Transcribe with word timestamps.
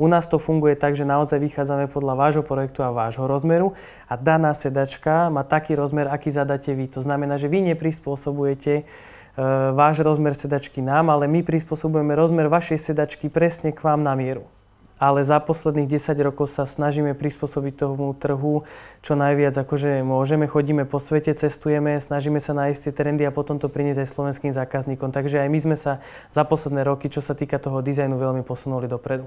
U 0.00 0.08
nás 0.08 0.24
to 0.24 0.40
funguje 0.40 0.80
tak, 0.80 0.96
že 0.96 1.04
naozaj 1.04 1.36
vychádzame 1.36 1.84
podľa 1.92 2.16
vášho 2.16 2.40
projektu 2.40 2.80
a 2.80 2.88
vášho 2.88 3.28
rozmeru 3.28 3.76
a 4.08 4.16
daná 4.16 4.56
sedačka 4.56 5.28
má 5.28 5.44
taký 5.44 5.76
rozmer, 5.76 6.08
aký 6.08 6.32
zadáte 6.32 6.72
vy. 6.72 6.88
To 6.96 7.04
znamená, 7.04 7.36
že 7.36 7.52
vy 7.52 7.60
neprispôsobujete 7.76 8.88
uh, 8.88 9.76
váš 9.76 10.00
rozmer 10.00 10.32
sedačky 10.32 10.80
nám, 10.80 11.12
ale 11.12 11.28
my 11.28 11.44
prispôsobujeme 11.44 12.16
rozmer 12.16 12.48
vašej 12.48 12.80
sedačky 12.80 13.28
presne 13.28 13.76
k 13.76 13.84
vám 13.84 14.00
na 14.00 14.16
mieru 14.16 14.48
ale 15.00 15.24
za 15.24 15.40
posledných 15.40 15.96
10 15.96 16.12
rokov 16.20 16.52
sa 16.52 16.68
snažíme 16.68 17.16
prispôsobiť 17.16 17.88
tomu 17.88 18.12
trhu 18.12 18.68
čo 19.00 19.16
najviac, 19.16 19.56
akože 19.56 20.04
môžeme, 20.04 20.44
chodíme 20.44 20.84
po 20.84 21.00
svete, 21.00 21.32
cestujeme, 21.32 21.96
snažíme 21.96 22.36
sa 22.36 22.52
nájsť 22.52 22.80
tie 22.84 22.92
trendy 22.92 23.24
a 23.24 23.32
potom 23.32 23.56
to 23.56 23.72
priniesť 23.72 24.04
aj 24.04 24.12
slovenským 24.12 24.52
zákazníkom. 24.52 25.08
Takže 25.08 25.40
aj 25.40 25.48
my 25.48 25.58
sme 25.72 25.76
sa 25.80 26.04
za 26.28 26.44
posledné 26.44 26.84
roky, 26.84 27.08
čo 27.08 27.24
sa 27.24 27.32
týka 27.32 27.56
toho 27.56 27.80
dizajnu, 27.80 28.20
veľmi 28.20 28.44
posunuli 28.44 28.84
dopredu. 28.92 29.24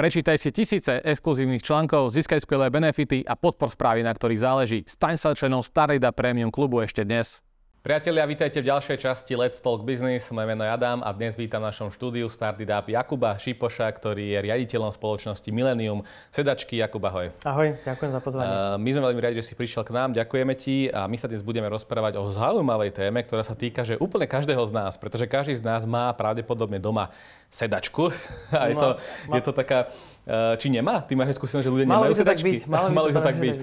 Prečítaj 0.00 0.40
si 0.40 0.48
tisíce 0.48 0.96
exkluzívnych 1.04 1.60
článkov, 1.60 2.16
získaj 2.16 2.40
skvelé 2.48 2.72
benefity 2.72 3.20
a 3.20 3.36
podpor 3.36 3.68
správy, 3.68 4.00
na 4.00 4.16
ktorých 4.16 4.40
záleží. 4.40 4.80
Staň 4.88 5.20
sa 5.20 5.36
členom 5.36 5.60
Starida 5.60 6.08
Premium 6.08 6.48
klubu 6.48 6.80
ešte 6.80 7.04
dnes. 7.04 7.44
Priatelia, 7.80 8.28
vítajte 8.28 8.60
v 8.60 8.68
ďalšej 8.68 9.08
časti 9.08 9.32
Let's 9.40 9.56
Talk 9.56 9.88
Business. 9.88 10.28
Moje 10.36 10.52
meno 10.52 10.60
je 10.60 10.68
Adam 10.68 11.00
a 11.00 11.16
dnes 11.16 11.32
vítam 11.32 11.64
v 11.64 11.72
našom 11.72 11.88
štúdiu 11.88 12.28
Started 12.28 12.68
Up 12.68 12.84
Jakuba 12.84 13.40
Šipoša, 13.40 13.88
ktorý 13.88 14.36
je 14.36 14.38
riaditeľom 14.52 14.92
spoločnosti 14.92 15.48
Millennium 15.48 16.04
Sedačky. 16.28 16.76
Jakub, 16.76 17.00
ahoj. 17.00 17.32
Ahoj, 17.40 17.80
ďakujem 17.80 18.12
za 18.12 18.20
pozvanie. 18.20 18.52
Uh, 18.52 18.76
my 18.76 18.90
sme 18.92 19.02
veľmi 19.08 19.20
radi, 19.24 19.40
že 19.40 19.48
si 19.48 19.54
prišiel 19.56 19.88
k 19.88 19.96
nám, 19.96 20.12
ďakujeme 20.12 20.52
ti 20.60 20.92
a 20.92 21.08
my 21.08 21.16
sa 21.16 21.24
dnes 21.24 21.40
budeme 21.40 21.72
rozprávať 21.72 22.20
o 22.20 22.28
zaujímavej 22.28 22.92
téme, 22.92 23.24
ktorá 23.24 23.40
sa 23.40 23.56
týka 23.56 23.80
že 23.80 23.96
úplne 23.96 24.28
každého 24.28 24.60
z 24.60 24.76
nás, 24.76 25.00
pretože 25.00 25.24
každý 25.24 25.56
z 25.56 25.64
nás 25.64 25.88
má 25.88 26.12
pravdepodobne 26.12 26.76
doma 26.76 27.08
sedačku 27.48 28.12
a 28.60 28.68
je, 28.68 28.76
to, 28.76 28.88
je 29.32 29.40
to 29.40 29.52
taká 29.56 29.88
či 30.60 30.68
nemá? 30.68 31.00
Ty 31.02 31.16
máš 31.16 31.40
skúsenosť, 31.40 31.64
že 31.64 31.72
ľudia 31.72 31.86
malo 31.88 32.06
nemajú 32.06 32.14
sedačky? 32.20 32.64
Malo 32.68 33.08
by 33.08 33.12
to, 33.16 33.22
tak 33.24 33.36
byť. 33.44 33.54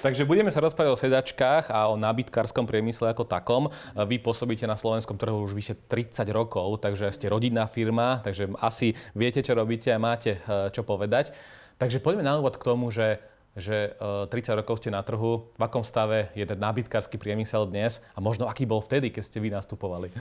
Takže 0.00 0.24
budeme 0.24 0.48
sa 0.48 0.64
rozprávať 0.64 0.90
o 0.96 0.98
sedačkách 0.98 1.68
a 1.68 1.92
o 1.92 1.94
nábytkárskom 2.00 2.64
priemysle 2.64 3.12
ako 3.12 3.28
takom. 3.28 3.68
Eh, 3.68 4.04
vy 4.08 4.16
pôsobíte 4.16 4.64
na 4.64 4.74
slovenskom 4.74 5.20
trhu 5.20 5.44
už 5.44 5.52
vyše 5.52 5.76
30 5.76 6.24
rokov, 6.32 6.80
takže 6.80 7.12
ste 7.12 7.28
rodinná 7.28 7.68
firma, 7.68 8.24
takže 8.24 8.48
asi 8.64 8.96
viete, 9.12 9.44
čo 9.44 9.52
robíte 9.52 9.92
a 9.92 10.00
máte 10.00 10.40
eh, 10.40 10.72
čo 10.72 10.82
povedať. 10.82 11.36
Takže 11.76 12.00
poďme 12.00 12.24
na 12.24 12.36
úvod 12.40 12.56
k 12.56 12.64
tomu, 12.64 12.88
že 12.88 13.20
že 13.58 13.98
30 13.98 14.62
rokov 14.62 14.78
ste 14.78 14.94
na 14.94 15.02
trhu, 15.02 15.50
v 15.58 15.62
akom 15.66 15.82
stave 15.82 16.30
je 16.38 16.46
ten 16.46 16.54
nábytkársky 16.54 17.18
priemysel 17.18 17.66
dnes 17.66 17.98
a 18.14 18.22
možno 18.22 18.46
aký 18.46 18.62
bol 18.62 18.78
vtedy, 18.78 19.10
keď 19.10 19.22
ste 19.26 19.42
vy 19.42 19.50
nastupovali? 19.50 20.14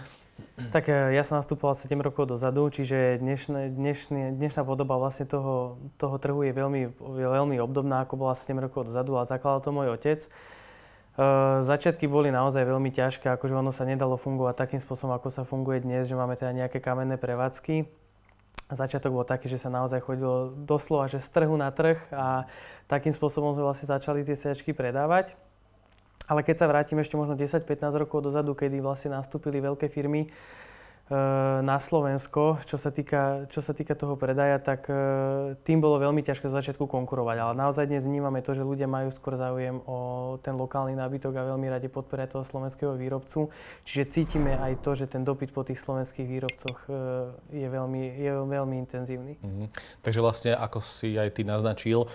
Tak 0.68 0.92
e, 0.92 1.16
ja 1.16 1.24
som 1.24 1.40
nastupoval 1.40 1.72
7 1.72 1.96
rokov 2.04 2.28
dozadu, 2.28 2.68
čiže 2.68 3.24
dnešné, 3.24 3.72
dnešný, 3.72 4.36
dnešná 4.36 4.68
podoba 4.68 5.00
vlastne 5.00 5.24
toho, 5.24 5.80
toho 5.96 6.20
trhu 6.20 6.44
je 6.44 6.52
veľmi, 6.52 6.92
veľmi 7.00 7.56
obdobná, 7.64 8.04
ako 8.04 8.20
bola 8.20 8.36
7 8.36 8.52
rokov 8.60 8.92
dozadu 8.92 9.16
a 9.16 9.24
zakladal 9.24 9.64
to 9.64 9.72
môj 9.72 9.96
otec. 9.96 10.20
Uh, 11.20 11.60
začiatky 11.68 12.08
boli 12.08 12.32
naozaj 12.32 12.64
veľmi 12.64 12.96
ťažké, 12.96 13.28
akože 13.28 13.52
ono 13.52 13.76
sa 13.76 13.84
nedalo 13.84 14.16
fungovať 14.16 14.56
takým 14.56 14.80
spôsobom, 14.80 15.12
ako 15.20 15.28
sa 15.28 15.44
funguje 15.44 15.84
dnes, 15.84 16.08
že 16.08 16.16
máme 16.16 16.40
teda 16.40 16.56
nejaké 16.56 16.80
kamenné 16.80 17.20
prevádzky. 17.20 17.84
Začiatok 18.72 19.12
bol 19.12 19.26
taký, 19.28 19.52
že 19.52 19.60
sa 19.60 19.68
naozaj 19.68 20.00
chodilo 20.06 20.54
doslova, 20.54 21.12
že 21.12 21.20
z 21.20 21.28
trhu 21.28 21.56
na 21.60 21.74
trh 21.76 22.00
a 22.14 22.48
takým 22.88 23.12
spôsobom 23.12 23.52
sme 23.52 23.68
vlastne 23.68 23.90
začali 23.90 24.24
tie 24.24 24.38
sedačky 24.38 24.72
predávať. 24.72 25.36
Ale 26.30 26.46
keď 26.46 26.56
sa 26.62 26.70
vrátim 26.70 27.02
ešte 27.02 27.18
možno 27.18 27.34
10-15 27.34 27.66
rokov 28.06 28.22
dozadu, 28.22 28.54
kedy 28.54 28.86
vlastne 28.86 29.18
nastúpili 29.18 29.58
veľké 29.58 29.90
firmy, 29.90 30.30
na 31.66 31.78
Slovensko, 31.82 32.62
čo 32.70 32.78
sa 32.78 32.94
týka, 32.94 33.50
čo 33.50 33.66
sa 33.66 33.74
týka 33.74 33.98
toho 33.98 34.14
predaja, 34.14 34.62
tak 34.62 34.86
eh, 34.94 35.58
tým 35.66 35.82
bolo 35.82 35.98
veľmi 35.98 36.22
ťažké 36.22 36.46
z 36.46 36.54
začiatku 36.54 36.86
konkurovať. 36.86 37.38
Ale 37.42 37.54
naozaj 37.58 37.90
dnes 37.90 38.06
vnímame 38.06 38.46
to, 38.46 38.54
že 38.54 38.62
ľudia 38.62 38.86
majú 38.86 39.10
skôr 39.10 39.34
záujem 39.34 39.82
o 39.90 40.38
ten 40.46 40.54
lokálny 40.54 40.94
nábytok 40.94 41.34
a 41.34 41.50
veľmi 41.56 41.66
radi 41.66 41.90
podporia 41.90 42.30
toho 42.30 42.46
slovenského 42.46 42.94
výrobcu. 42.94 43.50
Čiže 43.90 44.04
cítime 44.14 44.54
aj 44.62 44.86
to, 44.86 44.94
že 44.94 45.10
ten 45.10 45.26
dopyt 45.26 45.50
po 45.50 45.66
tých 45.66 45.82
slovenských 45.82 46.30
výrobcoch 46.30 46.78
eh, 46.86 47.58
je 47.58 47.68
veľmi, 47.68 48.04
je 48.14 48.32
veľmi 48.46 48.76
intenzívny. 48.78 49.34
Mhm. 49.42 49.66
Takže 50.06 50.22
vlastne, 50.22 50.52
ako 50.54 50.78
si 50.78 51.18
aj 51.18 51.34
ty 51.34 51.42
naznačil, 51.42 52.06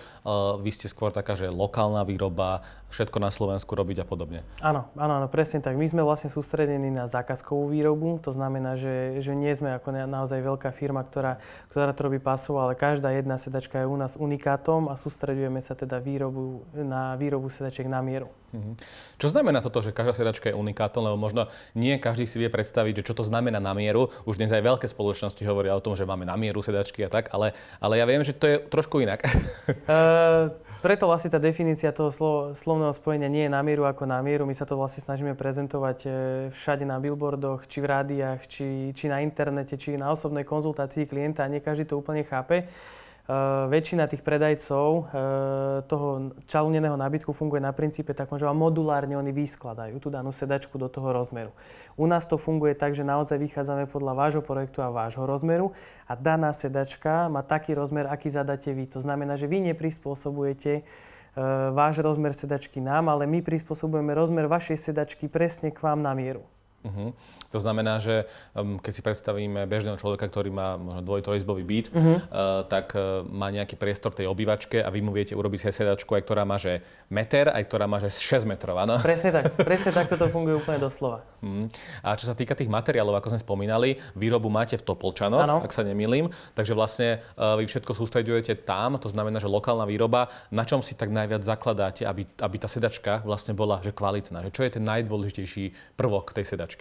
vy 0.55 0.71
ste 0.71 0.87
skôr 0.87 1.11
taká, 1.11 1.35
že 1.35 1.51
lokálna 1.51 2.07
výroba, 2.07 2.63
všetko 2.95 3.17
na 3.19 3.27
Slovensku 3.33 3.75
robiť 3.75 4.01
a 4.03 4.05
podobne. 4.07 4.39
Áno, 4.63 4.87
áno, 4.95 5.13
áno, 5.19 5.27
presne 5.27 5.59
tak. 5.59 5.75
My 5.75 5.83
sme 5.89 5.99
vlastne 6.05 6.31
sústredení 6.31 6.87
na 6.87 7.11
zákazkovú 7.11 7.75
výrobu, 7.75 8.23
to 8.23 8.31
znamená, 8.31 8.79
že, 8.79 8.84
že 9.21 9.33
nie 9.33 9.51
sme 9.51 9.75
ako 9.75 10.05
naozaj 10.05 10.39
veľká 10.41 10.69
firma, 10.71 11.01
ktorá, 11.03 11.41
ktorá 11.73 11.91
to 11.91 12.05
robí 12.05 12.19
pasov, 12.21 12.61
ale 12.61 12.77
každá 12.77 13.11
jedna 13.11 13.35
sedačka 13.35 13.81
je 13.81 13.87
u 13.89 13.97
nás 13.97 14.15
unikátom 14.15 14.87
a 14.91 14.95
sústredujeme 14.95 15.59
sa 15.59 15.73
teda 15.73 15.97
výrobu, 15.99 16.63
na 16.73 17.17
výrobu 17.19 17.51
sedačiek 17.51 17.89
na 17.89 17.99
mieru. 17.99 18.31
Mhm. 18.55 18.79
Čo 19.19 19.27
znamená 19.35 19.59
toto, 19.59 19.83
že 19.83 19.91
každá 19.91 20.15
sedačka 20.15 20.47
je 20.47 20.55
unikátom, 20.55 21.03
lebo 21.03 21.19
možno 21.19 21.51
nie 21.75 21.99
každý 21.99 22.23
si 22.23 22.39
vie 22.39 22.47
predstaviť, 22.47 23.03
že 23.03 23.07
čo 23.11 23.13
to 23.13 23.23
znamená 23.27 23.59
na 23.59 23.75
mieru. 23.75 24.07
Už 24.23 24.39
dnes 24.39 24.51
aj 24.55 24.63
veľké 24.63 24.87
spoločnosti 24.87 25.43
hovoria 25.43 25.75
o 25.75 25.83
tom, 25.83 25.99
že 25.99 26.07
máme 26.07 26.23
na 26.23 26.39
mieru 26.39 26.63
sedačky 26.63 27.03
a 27.03 27.09
tak, 27.11 27.29
ale, 27.35 27.51
ale 27.83 27.99
ja 27.99 28.05
viem, 28.07 28.23
že 28.23 28.31
to 28.31 28.45
je 28.47 28.55
trošku 28.71 29.03
inak. 29.03 29.27
Uh, 29.85 30.55
preto 30.81 31.07
vlastne 31.07 31.31
tá 31.31 31.39
definícia 31.39 31.93
toho 31.95 32.09
slo, 32.11 32.33
slovného 32.57 32.91
spojenia 32.95 33.29
nie 33.29 33.47
je 33.47 33.51
na 33.53 33.61
mieru 33.61 33.85
ako 33.85 34.07
na 34.07 34.19
mieru. 34.19 34.43
My 34.49 34.55
sa 34.57 34.67
to 34.67 34.79
vlastne 34.79 35.03
snažíme 35.03 35.37
prezentovať 35.37 35.97
e, 36.03 36.09
všade 36.51 36.83
na 36.83 36.97
billboardoch, 36.97 37.69
či 37.69 37.83
v 37.83 37.89
rádiách, 37.91 38.39
či, 38.49 38.67
či 38.91 39.05
na 39.07 39.21
internete, 39.21 39.77
či 39.77 39.95
na 39.95 40.11
osobnej 40.11 40.43
konzultácii 40.43 41.05
klienta 41.05 41.45
a 41.45 41.51
nie 41.51 41.61
každý 41.61 41.87
to 41.87 41.99
úplne 41.99 42.25
chápe. 42.25 42.65
Uh, 43.25 43.65
väčšina 43.73 44.05
tých 44.05 44.21
predajcov 44.21 44.87
uh, 45.01 45.05
toho 45.89 46.37
čalúneného 46.45 46.93
nábytku 46.93 47.33
funguje 47.33 47.57
na 47.57 47.73
princípe 47.73 48.13
takom, 48.13 48.37
že 48.37 48.45
vám 48.45 48.53
modulárne 48.53 49.17
oni 49.17 49.33
vyskladajú 49.33 49.97
tú 49.97 50.13
danú 50.13 50.29
sedačku 50.29 50.77
do 50.77 50.85
toho 50.85 51.09
rozmeru. 51.09 51.49
U 51.97 52.05
nás 52.05 52.29
to 52.29 52.37
funguje 52.37 52.77
tak, 52.77 52.93
že 52.93 53.01
naozaj 53.01 53.41
vychádzame 53.41 53.89
podľa 53.89 54.13
vášho 54.13 54.43
projektu 54.45 54.85
a 54.85 54.93
vášho 54.93 55.25
rozmeru 55.25 55.73
a 56.05 56.13
daná 56.13 56.53
sedačka 56.53 57.25
má 57.25 57.41
taký 57.41 57.73
rozmer, 57.73 58.05
aký 58.05 58.29
zadáte 58.29 58.69
vy. 58.77 58.85
To 58.93 59.01
znamená, 59.01 59.41
že 59.41 59.49
vy 59.49 59.73
neprispôsobujete 59.73 60.85
uh, 60.85 61.73
váš 61.73 62.05
rozmer 62.05 62.37
sedačky 62.37 62.77
nám, 62.77 63.09
ale 63.09 63.25
my 63.25 63.41
prispôsobujeme 63.41 64.13
rozmer 64.13 64.45
vašej 64.45 64.93
sedačky 64.93 65.33
presne 65.33 65.73
k 65.73 65.81
vám 65.81 66.05
na 66.05 66.13
mieru. 66.13 66.45
Uh-huh. 66.85 67.09
To 67.49 67.59
znamená, 67.63 67.97
že 67.97 68.29
um, 68.53 68.77
keď 68.77 68.93
si 68.93 69.01
predstavíme 69.01 69.65
bežného 69.65 69.97
človeka, 69.97 70.29
ktorý 70.29 70.53
má 70.53 70.75
možno 70.77 71.01
dvoj-trojizbový 71.01 71.63
byt, 71.65 71.87
uh-huh. 71.89 71.97
uh, 71.97 72.17
tak 72.69 72.93
uh, 72.93 73.25
má 73.25 73.49
nejaký 73.49 73.79
priestor 73.79 74.13
tej 74.13 74.29
obývačke 74.29 74.83
a 74.83 74.89
vy 74.93 75.01
mu 75.01 75.15
viete 75.15 75.33
urobiť 75.33 75.71
aj 75.71 75.73
sedačku, 75.73 76.13
aj 76.13 76.23
ktorá 76.27 76.43
má 76.43 76.59
že 76.59 76.85
meter, 77.07 77.49
aj 77.49 77.63
ktorá 77.65 77.89
má 77.89 77.97
že 78.03 78.11
6 78.11 78.45
metrov, 78.45 78.77
áno? 78.77 78.99
Presne 78.99 79.31
tak, 79.33 79.55
presne 79.55 79.95
tak 79.95 80.11
toto 80.11 80.27
funguje 80.29 80.61
úplne 80.61 80.77
doslova. 80.77 81.25
Uh-huh. 81.41 81.65
A 82.05 82.13
čo 82.19 82.27
sa 82.27 82.35
týka 82.35 82.53
tých 82.53 82.69
materiálov, 82.69 83.17
ako 83.17 83.33
sme 83.33 83.41
spomínali, 83.41 83.89
výrobu 84.13 84.51
máte 84.51 84.75
v 84.75 84.83
Topolčanoch, 84.85 85.41
ano. 85.41 85.57
ak 85.63 85.71
sa 85.71 85.81
nemýlim, 85.81 86.29
takže 86.53 86.75
vlastne 86.75 87.23
uh, 87.39 87.55
vy 87.55 87.65
všetko 87.65 87.95
sústredujete 87.95 88.67
tam, 88.67 88.99
to 88.99 89.07
znamená, 89.07 89.39
že 89.39 89.47
lokálna 89.47 89.87
výroba, 89.87 90.27
na 90.51 90.67
čom 90.67 90.83
si 90.83 90.93
tak 90.93 91.07
najviac 91.09 91.41
zakladáte, 91.41 92.03
aby, 92.03 92.27
aby 92.43 92.55
tá 92.59 92.67
sedačka 92.67 93.23
vlastne 93.23 93.55
bola 93.55 93.79
že 93.79 93.95
kvalitná, 93.95 94.43
že 94.43 94.51
čo 94.51 94.67
je 94.67 94.75
ten 94.75 94.83
najdôležitejší 94.83 95.95
prvok 95.95 96.35
tej 96.35 96.43
sedačky? 96.51 96.74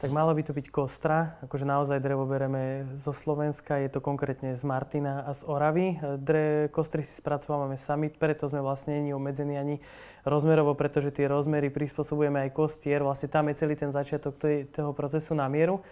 Tak 0.00 0.08
mala 0.08 0.32
by 0.32 0.40
to 0.40 0.56
byť 0.56 0.72
kostra, 0.72 1.36
akože 1.44 1.68
naozaj 1.68 2.00
drevo 2.00 2.24
bereme 2.24 2.88
zo 2.96 3.12
Slovenska, 3.12 3.76
je 3.76 3.92
to 3.92 4.00
konkrétne 4.00 4.56
z 4.56 4.62
Martina 4.64 5.28
a 5.28 5.36
z 5.36 5.44
Oravy. 5.44 6.00
Dre, 6.16 6.72
kostry 6.72 7.04
si 7.04 7.12
spracovávame 7.20 7.76
sami, 7.76 8.08
preto 8.08 8.48
sme 8.48 8.64
vlastne 8.64 8.96
nie 8.96 9.12
obmedzení 9.12 9.60
ani 9.60 9.76
rozmerovo, 10.24 10.72
pretože 10.72 11.12
tie 11.12 11.28
rozmery 11.28 11.68
prispôsobujeme 11.68 12.48
aj 12.48 12.56
kostier, 12.56 13.04
vlastne 13.04 13.28
tam 13.28 13.52
je 13.52 13.60
celý 13.60 13.76
ten 13.76 13.92
začiatok 13.92 14.40
toho 14.72 14.96
procesu 14.96 15.36
na 15.36 15.44
mieru. 15.52 15.84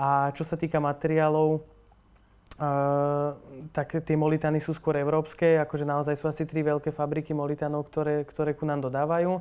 A 0.00 0.32
čo 0.32 0.46
sa 0.46 0.56
týka 0.56 0.80
materiálov, 0.80 1.68
Uh, 2.52 3.32
tak 3.72 4.04
tie 4.04 4.12
molitany 4.12 4.60
sú 4.60 4.76
skôr 4.76 5.00
európske, 5.00 5.56
akože 5.56 5.88
naozaj 5.88 6.20
sú 6.20 6.28
asi 6.28 6.44
tri 6.44 6.60
veľké 6.60 6.92
fabriky 6.92 7.32
molitanov, 7.32 7.88
ktoré, 7.88 8.28
ktoré 8.28 8.52
ku 8.52 8.68
nám 8.68 8.84
dodávajú 8.84 9.40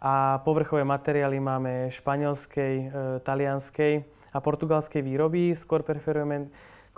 a 0.00 0.40
povrchové 0.40 0.84
materiály 0.84 1.40
máme 1.40 1.92
španielskej, 1.92 2.74
e, 2.80 2.90
talianskej 3.20 4.04
a 4.32 4.38
portugalskej 4.40 5.04
výroby. 5.04 5.52
Skôr 5.52 5.84
preferujeme 5.84 6.48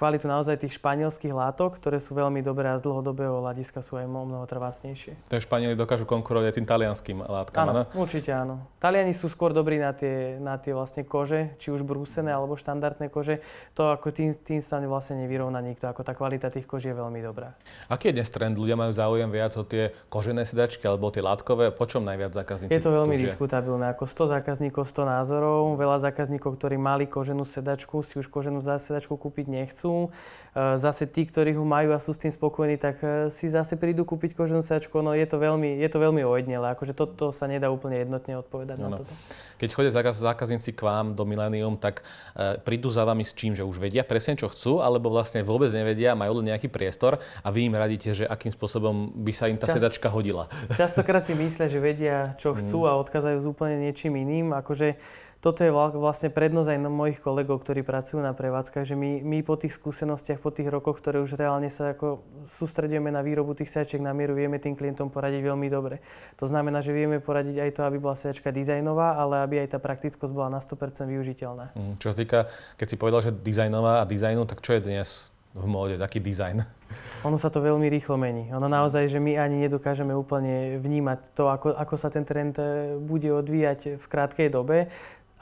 kvalitu 0.03 0.27
naozaj 0.27 0.67
tých 0.67 0.83
španielských 0.83 1.31
látok, 1.31 1.79
ktoré 1.79 2.03
sú 2.03 2.19
veľmi 2.19 2.43
dobré 2.43 2.75
a 2.75 2.77
z 2.77 2.91
dlhodobého 2.91 3.39
hľadiska 3.39 3.87
sú 3.87 4.03
aj 4.03 4.11
mnoho 4.11 4.43
trvácnejšie. 4.51 5.15
Takže 5.31 5.47
Španieli 5.47 5.79
dokážu 5.79 6.11
konkurovať 6.11 6.51
aj 6.51 6.55
tým 6.59 6.67
talianským 6.67 7.23
látkam, 7.23 7.71
áno? 7.71 7.87
určite 7.95 8.35
áno. 8.35 8.67
Taliani 8.83 9.15
sú 9.15 9.31
skôr 9.31 9.55
dobrí 9.55 9.79
na 9.79 9.95
tie, 9.95 10.43
na 10.43 10.59
tie 10.59 10.75
vlastne 10.75 11.07
kože, 11.07 11.55
či 11.63 11.71
už 11.71 11.87
brúsené 11.87 12.35
alebo 12.35 12.59
štandardné 12.59 13.15
kože. 13.15 13.47
To 13.79 13.95
ako 13.95 14.11
tým, 14.11 14.35
tým 14.35 14.59
sa 14.59 14.83
vlastne 14.83 15.23
nevyrovná 15.23 15.63
nikto, 15.63 15.87
ako 15.87 16.03
tá 16.03 16.19
kvalita 16.19 16.51
tých 16.51 16.67
koží 16.67 16.91
je 16.91 16.99
veľmi 16.99 17.23
dobrá. 17.23 17.55
Aký 17.87 18.11
je 18.11 18.19
dnes 18.19 18.27
trend? 18.27 18.59
Ľudia 18.59 18.75
majú 18.75 18.91
záujem 18.91 19.31
viac 19.31 19.55
o 19.55 19.63
tie 19.63 19.95
kožené 20.11 20.43
sedačky 20.43 20.83
alebo 20.83 21.15
tie 21.15 21.23
látkové? 21.23 21.71
Po 21.71 21.87
čom 21.87 22.03
najviac 22.03 22.35
zákazníci? 22.35 22.75
Je 22.75 22.83
to 22.83 22.91
veľmi 22.91 23.15
tužia? 23.15 23.31
diskutabilné. 23.31 23.95
Ako 23.95 24.11
100 24.11 24.35
zákazníkov, 24.35 24.83
100 24.83 25.07
názorov. 25.07 25.79
Veľa 25.79 26.11
zákazníkov, 26.11 26.59
ktorí 26.59 26.75
mali 26.75 27.07
koženú 27.07 27.47
sedačku, 27.47 28.03
si 28.03 28.19
už 28.19 28.27
koženú 28.27 28.59
sedačku 28.59 29.15
kúpiť 29.15 29.47
nechcú. 29.47 29.92
E, 30.53 30.77
zase 30.77 31.09
tí, 31.09 31.25
ktorí 31.25 31.57
ho 31.57 31.65
majú 31.65 31.97
a 31.97 31.99
sú 31.99 32.13
s 32.13 32.21
tým 32.21 32.29
spokojní, 32.29 32.77
tak 32.77 33.01
e, 33.01 33.33
si 33.33 33.49
zase 33.49 33.81
prídu 33.81 34.05
kúpiť 34.05 34.37
koženú 34.37 34.61
sedačku. 34.61 35.01
No 35.01 35.17
je 35.17 35.25
to 35.25 35.41
veľmi, 35.41 35.81
je 35.81 35.89
to 35.89 35.97
veľmi 35.97 36.21
ojednelé. 36.21 36.77
Akože 36.77 36.93
toto 36.93 37.33
sa 37.33 37.49
nedá 37.49 37.73
úplne 37.73 38.05
jednotne 38.05 38.37
odpovedať 38.37 38.77
no, 38.77 38.93
na 38.93 39.01
toto. 39.01 39.13
Keď 39.57 39.69
chodia 39.73 39.93
zákazníci 40.13 40.77
k 40.77 40.85
vám 40.85 41.17
do 41.17 41.25
Millennium, 41.25 41.81
tak 41.81 42.05
e, 42.37 42.61
prídu 42.61 42.93
za 42.93 43.09
vami 43.09 43.25
s 43.25 43.33
čím, 43.33 43.57
že 43.57 43.65
už 43.65 43.81
vedia 43.81 44.05
presne, 44.05 44.37
čo 44.37 44.53
chcú, 44.53 44.85
alebo 44.85 45.09
vlastne 45.09 45.41
vôbec 45.41 45.73
nevedia, 45.73 46.13
majú 46.13 46.45
len 46.45 46.53
nejaký 46.53 46.69
priestor 46.69 47.17
a 47.41 47.49
vy 47.49 47.73
im 47.73 47.75
radíte, 47.81 48.13
že 48.13 48.29
akým 48.29 48.53
spôsobom 48.53 49.09
by 49.25 49.33
sa 49.33 49.49
im 49.49 49.57
tá 49.57 49.65
Čast, 49.65 49.81
sedačka 49.81 50.13
hodila. 50.13 50.53
Častokrát 50.77 51.25
si 51.25 51.33
myslia, 51.33 51.73
že 51.73 51.81
vedia, 51.81 52.37
čo 52.37 52.53
chcú 52.53 52.85
mm. 52.85 52.89
a 52.93 53.01
odkazajú 53.01 53.39
s 53.41 53.47
úplne 53.49 53.89
niečím 53.89 54.21
iným. 54.21 54.53
Akože 54.53 55.01
toto 55.43 55.67
je 55.67 55.75
vlastne 55.75 56.31
prednosť 56.31 56.71
aj 56.71 56.79
mojich 56.87 57.19
kolegov, 57.19 57.67
ktorí 57.67 57.83
pracujú 57.83 58.23
na 58.23 58.31
prevádzkach, 58.31 58.87
že 58.87 58.95
my, 58.95 59.27
my 59.27 59.43
po 59.43 59.59
tých 59.59 59.75
skúsenostiach, 59.75 60.39
po 60.39 60.55
tých 60.55 60.71
rokoch, 60.71 61.03
ktoré 61.03 61.19
už 61.19 61.35
reálne 61.35 61.67
sa 61.67 61.99
ako 61.99 62.23
sústredujeme 62.47 63.11
na 63.11 63.27
výrobu 63.27 63.59
tých 63.59 63.75
sedačiek 63.75 63.99
na 63.99 64.15
mieru, 64.15 64.39
vieme 64.39 64.63
tým 64.63 64.79
klientom 64.79 65.11
poradiť 65.11 65.43
veľmi 65.43 65.67
dobre. 65.67 65.99
To 66.39 66.47
znamená, 66.47 66.79
že 66.79 66.95
vieme 66.95 67.19
poradiť 67.19 67.59
aj 67.59 67.71
to, 67.75 67.83
aby 67.83 67.99
bola 67.99 68.15
sedačka 68.15 68.55
dizajnová, 68.55 69.19
ale 69.19 69.43
aby 69.43 69.67
aj 69.67 69.75
tá 69.75 69.79
praktickosť 69.83 70.31
bola 70.31 70.47
na 70.47 70.63
100% 70.63 71.11
využiteľná. 71.11 71.75
Mm, 71.75 71.99
čo 71.99 72.15
sa 72.15 72.17
týka, 72.23 72.39
keď 72.79 72.87
si 72.87 72.95
povedal, 72.95 73.27
že 73.27 73.35
dizajnová 73.35 73.99
a 73.99 74.07
dizajnu, 74.07 74.47
tak 74.47 74.63
čo 74.63 74.79
je 74.79 74.87
dnes 74.87 75.27
v 75.59 75.67
móde, 75.67 75.99
taký 75.99 76.23
dizajn? 76.23 76.63
Ono 77.27 77.35
sa 77.35 77.51
to 77.51 77.59
veľmi 77.59 77.91
rýchlo 77.91 78.15
mení. 78.15 78.49
Ono 78.55 78.71
naozaj, 78.71 79.11
že 79.11 79.19
my 79.19 79.37
ani 79.43 79.67
nedokážeme 79.67 80.15
úplne 80.15 80.79
vnímať 80.79 81.19
to, 81.35 81.51
ako, 81.51 81.75
ako 81.75 81.95
sa 81.99 82.15
ten 82.15 82.23
trend 82.23 82.57
eh, 82.63 82.95
bude 82.95 83.27
odvíjať 83.27 83.99
v 83.99 84.05
krátkej 84.07 84.49
dobe 84.55 84.87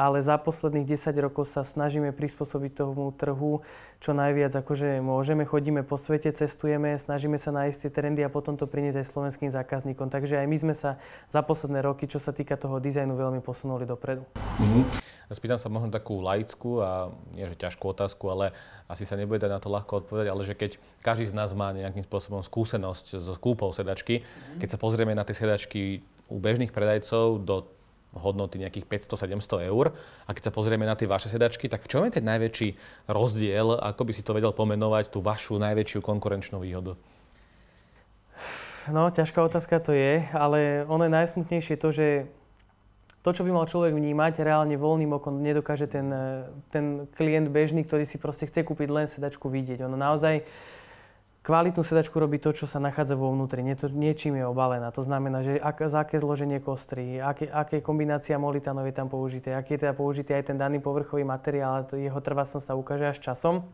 ale 0.00 0.24
za 0.24 0.40
posledných 0.40 0.96
10 0.96 1.12
rokov 1.20 1.52
sa 1.52 1.60
snažíme 1.60 2.16
prispôsobiť 2.16 2.72
tomu 2.72 3.12
trhu 3.12 3.60
čo 4.00 4.16
najviac 4.16 4.56
akože 4.64 5.04
môžeme. 5.04 5.44
Chodíme 5.44 5.84
po 5.84 6.00
svete, 6.00 6.32
cestujeme, 6.32 6.96
snažíme 6.96 7.36
sa 7.36 7.52
nájsť 7.52 7.78
tie 7.84 7.90
trendy 7.92 8.24
a 8.24 8.32
potom 8.32 8.56
to 8.56 8.64
priniesť 8.64 9.04
aj 9.04 9.06
slovenským 9.12 9.52
zákazníkom. 9.52 10.08
Takže 10.08 10.40
aj 10.40 10.46
my 10.48 10.56
sme 10.56 10.74
sa 10.74 10.96
za 11.28 11.44
posledné 11.44 11.84
roky, 11.84 12.08
čo 12.08 12.16
sa 12.16 12.32
týka 12.32 12.56
toho 12.56 12.80
dizajnu, 12.80 13.12
veľmi 13.12 13.44
posunuli 13.44 13.84
dopredu. 13.84 14.24
Mm-hmm. 14.40 15.04
Spýtam 15.30 15.60
sa 15.60 15.68
možno 15.68 15.92
takú 15.92 16.24
laickú 16.24 16.80
a 16.80 17.12
nie 17.36 17.44
že 17.46 17.60
ťažkú 17.60 17.84
otázku, 17.92 18.24
ale 18.32 18.56
asi 18.88 19.04
sa 19.04 19.20
nebude 19.20 19.38
dať 19.38 19.52
na 19.52 19.60
to 19.60 19.68
ľahko 19.70 20.02
odpovedať, 20.02 20.26
ale 20.32 20.42
že 20.48 20.56
keď 20.56 20.80
každý 21.04 21.30
z 21.30 21.36
nás 21.36 21.52
má 21.52 21.70
nejakým 21.70 22.02
spôsobom 22.02 22.40
skúsenosť 22.40 23.20
so 23.20 23.36
kúpou 23.36 23.70
sedačky, 23.70 24.24
mm-hmm. 24.24 24.58
keď 24.64 24.68
sa 24.74 24.78
pozrieme 24.80 25.12
na 25.12 25.28
tie 25.28 25.36
sedačky 25.36 26.02
u 26.26 26.40
bežných 26.40 26.72
predajcov 26.72 27.44
do 27.44 27.68
hodnoty 28.14 28.58
nejakých 28.58 28.86
500-700 29.10 29.70
eur. 29.70 29.94
A 30.26 30.30
keď 30.34 30.50
sa 30.50 30.52
pozrieme 30.54 30.86
na 30.86 30.98
tie 30.98 31.06
vaše 31.06 31.30
sedačky, 31.30 31.70
tak 31.70 31.86
v 31.86 31.90
čom 31.90 32.02
je 32.06 32.18
ten 32.18 32.26
najväčší 32.26 32.74
rozdiel? 33.06 33.78
Ako 33.78 34.02
by 34.02 34.12
si 34.14 34.26
to 34.26 34.34
vedel 34.34 34.50
pomenovať, 34.50 35.14
tú 35.14 35.22
vašu 35.22 35.62
najväčšiu 35.62 36.02
konkurenčnú 36.02 36.58
výhodu? 36.58 36.98
No, 38.90 39.12
ťažká 39.12 39.44
otázka 39.44 39.78
to 39.78 39.92
je, 39.92 40.24
ale 40.32 40.88
ono 40.88 41.06
je 41.06 41.12
najsmutnejšie 41.12 41.76
to, 41.76 41.88
že 41.92 42.06
to, 43.20 43.36
čo 43.36 43.44
by 43.44 43.52
mal 43.52 43.68
človek 43.68 43.92
vnímať, 43.92 44.40
reálne 44.40 44.80
voľným 44.80 45.20
okom 45.20 45.44
nedokáže 45.44 45.84
ten, 45.84 46.08
ten 46.72 47.04
klient 47.12 47.52
bežný, 47.52 47.84
ktorý 47.84 48.08
si 48.08 48.16
proste 48.16 48.48
chce 48.48 48.64
kúpiť 48.64 48.88
len 48.88 49.04
sedačku 49.04 49.52
vidieť. 49.52 49.84
Ono 49.84 50.00
naozaj 50.00 50.40
Kvalitnú 51.40 51.80
sedačku 51.80 52.20
robí 52.20 52.36
to, 52.36 52.52
čo 52.52 52.68
sa 52.68 52.76
nachádza 52.76 53.16
vo 53.16 53.32
vnútri, 53.32 53.64
Nie 53.64 53.72
to, 53.72 53.88
niečím 53.88 54.36
je 54.36 54.44
obalená. 54.44 54.92
To 54.92 55.00
znamená, 55.00 55.40
že 55.40 55.56
ak, 55.56 55.88
za 55.88 56.04
aké 56.04 56.20
zloženie 56.20 56.60
kostry, 56.60 57.16
aké, 57.16 57.48
aké 57.48 57.80
kombinácia 57.80 58.36
molitánov 58.36 58.84
je 58.84 58.94
tam 59.00 59.08
použité, 59.08 59.56
aký 59.56 59.80
je 59.80 59.88
teda 59.88 59.96
použitý 59.96 60.36
aj 60.36 60.52
ten 60.52 60.60
daný 60.60 60.84
povrchový 60.84 61.24
materiál, 61.24 61.88
jeho 61.96 62.20
trvácnosť 62.20 62.66
sa 62.68 62.76
ukáže 62.76 63.16
až 63.16 63.18
časom. 63.24 63.64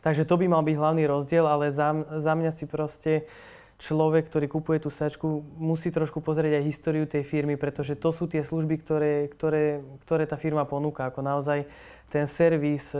Takže 0.00 0.24
to 0.24 0.40
by 0.40 0.48
mal 0.48 0.64
byť 0.64 0.76
hlavný 0.80 1.04
rozdiel, 1.04 1.44
ale 1.44 1.68
za, 1.68 1.92
za 2.16 2.32
mňa 2.32 2.50
si 2.56 2.64
proste 2.64 3.28
človek, 3.76 4.24
ktorý 4.24 4.48
kupuje 4.48 4.80
tú 4.80 4.88
sedačku, 4.88 5.44
musí 5.60 5.92
trošku 5.92 6.24
pozrieť 6.24 6.60
aj 6.60 6.68
históriu 6.72 7.04
tej 7.04 7.20
firmy, 7.20 7.60
pretože 7.60 8.00
to 8.00 8.08
sú 8.08 8.24
tie 8.24 8.40
služby, 8.40 8.80
ktoré, 8.80 9.28
ktoré, 9.28 9.84
ktoré 10.08 10.24
tá 10.24 10.40
firma 10.40 10.64
ponúka. 10.64 11.12
Ako 11.12 11.20
naozaj 11.20 11.68
ten 12.16 12.24
servis, 12.24 12.96
e, 12.96 12.98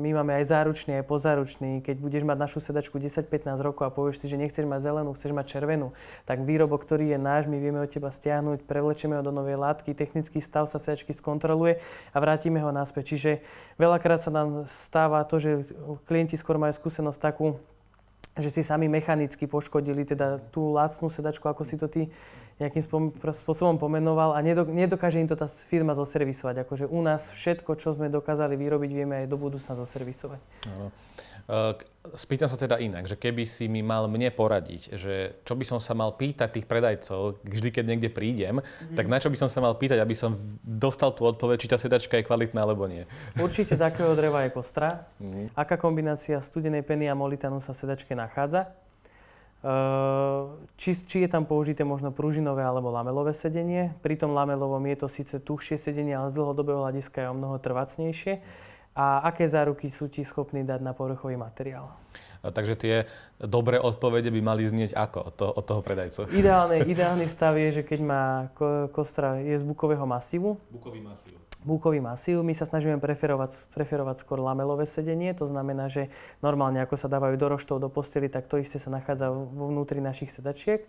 my 0.00 0.16
máme 0.16 0.40
aj 0.40 0.48
záručný, 0.48 0.96
aj 0.96 1.04
pozáručný. 1.04 1.84
Keď 1.84 2.00
budeš 2.00 2.24
mať 2.24 2.48
našu 2.48 2.64
sedačku 2.64 2.96
10-15 2.96 3.60
rokov 3.60 3.84
a 3.84 3.92
povieš 3.92 4.24
si, 4.24 4.26
že 4.32 4.40
nechceš 4.40 4.64
mať 4.64 4.88
zelenú, 4.88 5.12
chceš 5.12 5.36
mať 5.36 5.52
červenú, 5.52 5.92
tak 6.24 6.40
výrobok, 6.48 6.80
ktorý 6.80 7.12
je 7.12 7.18
náš, 7.20 7.44
my 7.44 7.60
vieme 7.60 7.84
od 7.84 7.92
teba 7.92 8.08
stiahnuť, 8.08 8.64
prevlečieme 8.64 9.20
ho 9.20 9.22
do 9.22 9.36
novej 9.36 9.60
látky, 9.60 9.92
technický 9.92 10.40
stav 10.40 10.64
sa 10.64 10.80
sedačky 10.80 11.12
skontroluje 11.12 11.84
a 11.84 12.16
vrátime 12.16 12.56
ho 12.64 12.72
naspäť. 12.72 13.12
Čiže 13.12 13.30
veľakrát 13.76 14.24
sa 14.24 14.32
nám 14.32 14.64
stáva 14.64 15.20
to, 15.28 15.36
že 15.36 15.68
klienti 16.08 16.40
skôr 16.40 16.56
majú 16.56 16.72
skúsenosť 16.72 17.20
takú, 17.20 17.60
že 18.34 18.50
si 18.50 18.66
sami 18.66 18.90
mechanicky 18.90 19.46
poškodili 19.46 20.02
teda 20.02 20.42
tú 20.50 20.74
lacnú 20.74 21.06
sedačku, 21.06 21.46
ako 21.46 21.62
si 21.62 21.78
to 21.78 21.86
ty 21.86 22.10
nejakým 22.54 22.82
spôsobom 23.34 23.82
pomenoval 23.82 24.34
a 24.34 24.42
nedokáže 24.46 25.18
im 25.18 25.26
to 25.26 25.34
tá 25.34 25.50
firma 25.50 25.90
zoservisovať. 25.94 26.62
Akože 26.62 26.86
u 26.86 27.02
nás 27.02 27.34
všetko, 27.34 27.74
čo 27.74 27.94
sme 27.94 28.06
dokázali 28.06 28.54
vyrobiť, 28.54 28.90
vieme 28.94 29.14
aj 29.22 29.26
do 29.26 29.34
budúcna 29.38 29.74
zoservisovať. 29.74 30.38
Áno. 30.70 30.94
Spýtam 32.04 32.52
sa 32.52 32.60
teda 32.60 32.76
inak, 32.80 33.08
že 33.08 33.16
keby 33.16 33.48
si 33.48 33.64
mi 33.64 33.80
mal 33.80 34.04
mne 34.08 34.28
poradiť, 34.28 34.92
že 34.96 35.40
čo 35.44 35.56
by 35.56 35.64
som 35.64 35.80
sa 35.80 35.96
mal 35.96 36.12
pýtať 36.12 36.60
tých 36.60 36.68
predajcov, 36.68 37.40
vždy 37.44 37.68
keď 37.72 37.84
niekde 37.84 38.08
prídem, 38.12 38.60
mm. 38.60 38.92
tak 38.92 39.08
na 39.08 39.16
čo 39.16 39.32
by 39.32 39.40
som 39.40 39.48
sa 39.48 39.64
mal 39.64 39.72
pýtať, 39.72 40.04
aby 40.04 40.12
som 40.12 40.36
dostal 40.60 41.16
tú 41.16 41.24
odpoveď, 41.24 41.56
či 41.64 41.68
tá 41.72 41.80
sedačka 41.80 42.20
je 42.20 42.28
kvalitná 42.28 42.60
alebo 42.60 42.84
nie? 42.84 43.08
Určite 43.40 43.72
z 43.72 43.88
akého 43.88 44.12
dreva 44.12 44.44
je 44.44 44.52
kostra, 44.52 45.08
mm. 45.16 45.56
aká 45.56 45.80
kombinácia 45.80 46.36
studenej 46.44 46.84
peny 46.84 47.08
a 47.08 47.16
molitanu 47.16 47.64
sa 47.64 47.72
v 47.72 47.80
sedačke 47.88 48.12
nachádza, 48.12 48.68
či, 50.76 50.92
či 51.08 51.24
je 51.24 51.28
tam 51.32 51.48
použité 51.48 51.88
možno 51.88 52.12
pružinové 52.12 52.60
alebo 52.60 52.92
lamelové 52.92 53.32
sedenie. 53.32 53.96
Pri 54.04 54.20
tom 54.20 54.36
lamelovom 54.36 54.84
je 54.92 54.96
to 55.00 55.08
síce 55.08 55.40
tuhšie 55.40 55.80
sedenie, 55.80 56.12
ale 56.12 56.28
z 56.28 56.36
dlhodobého 56.36 56.84
hľadiska 56.84 57.24
je 57.24 57.28
o 57.32 57.36
mnoho 57.36 57.56
trvacnejšie. 57.56 58.44
A 58.94 59.26
aké 59.26 59.50
záruky 59.50 59.90
sú 59.90 60.06
ti 60.06 60.22
schopní 60.22 60.62
dať 60.62 60.78
na 60.78 60.94
povrchový 60.94 61.34
materiál? 61.34 61.90
A 62.44 62.54
takže 62.54 62.78
tie 62.78 62.94
dobré 63.42 63.80
odpovede 63.82 64.30
by 64.30 64.40
mali 64.44 64.68
znieť 64.68 64.94
ako 64.94 65.18
od 65.18 65.34
toho, 65.34 65.52
od 65.56 65.64
toho 65.66 65.80
predajcu? 65.82 66.20
Ideálny, 66.30 66.86
ideálny 66.94 67.26
stav 67.26 67.58
je, 67.58 67.80
že 67.80 67.82
keď 67.82 68.00
má 68.04 68.24
kostra 68.94 69.42
je 69.42 69.56
z 69.58 69.64
bukového 69.66 70.06
masívu. 70.06 70.60
Bukový 70.70 71.02
masív 71.02 71.34
búkový 71.64 71.98
masív. 71.98 72.44
My 72.44 72.52
sa 72.52 72.68
snažíme 72.68 73.00
preferovať, 73.00 73.72
preferovať 73.72 74.20
skôr 74.20 74.38
lamelové 74.38 74.84
sedenie, 74.84 75.32
to 75.32 75.48
znamená, 75.48 75.88
že 75.88 76.12
normálne 76.44 76.78
ako 76.84 77.00
sa 77.00 77.08
dávajú 77.08 77.40
do 77.40 77.48
roštov, 77.48 77.80
do 77.80 77.88
posteli, 77.88 78.28
tak 78.28 78.46
to 78.46 78.60
isté 78.60 78.76
sa 78.76 78.92
nachádza 78.92 79.32
vo 79.32 79.72
vnútri 79.72 80.04
našich 80.04 80.30
sedačiek. 80.30 80.84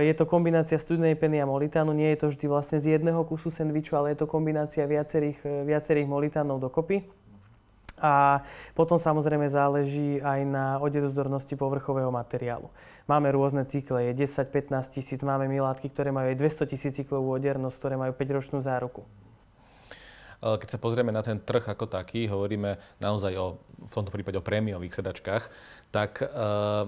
Je 0.00 0.12
to 0.12 0.28
kombinácia 0.28 0.76
studenej 0.76 1.16
peny 1.16 1.40
a 1.40 1.48
molitánu. 1.48 1.96
Nie 1.96 2.12
je 2.12 2.20
to 2.20 2.26
vždy 2.28 2.46
vlastne 2.52 2.76
z 2.76 3.00
jedného 3.00 3.24
kusu 3.24 3.48
sendviču, 3.48 3.96
ale 3.96 4.12
je 4.12 4.20
to 4.20 4.26
kombinácia 4.28 4.84
viacerých, 4.84 5.64
viacerých 5.64 6.04
molitánov 6.04 6.60
dokopy. 6.60 7.08
A 8.04 8.44
potom 8.76 9.00
samozrejme 9.00 9.48
záleží 9.48 10.20
aj 10.20 10.40
na 10.44 10.76
odedozdornosti 10.82 11.56
povrchového 11.56 12.10
materiálu. 12.12 12.68
Máme 13.08 13.32
rôzne 13.32 13.64
cykle, 13.64 14.12
je 14.12 14.26
10-15 14.28 14.98
tisíc, 14.98 15.20
máme 15.22 15.48
milátky, 15.48 15.88
ktoré 15.88 16.12
majú 16.12 16.28
aj 16.28 16.36
200 16.36 16.72
tisíc 16.74 16.92
cyklovú 17.00 17.38
odiernosť, 17.38 17.76
ktoré 17.78 17.94
majú 17.96 18.12
5-ročnú 18.12 18.60
záruku. 18.60 19.06
Keď 20.44 20.76
sa 20.76 20.82
pozrieme 20.82 21.08
na 21.08 21.24
ten 21.24 21.40
trh 21.40 21.64
ako 21.64 21.88
taký, 21.88 22.28
hovoríme 22.28 23.00
naozaj 23.00 23.32
o, 23.40 23.56
v 23.88 23.92
tomto 23.96 24.12
prípade 24.12 24.36
o 24.36 24.44
prémiových 24.44 25.00
sedačkách, 25.00 25.44
tak 25.88 26.20
uh, 26.20 26.84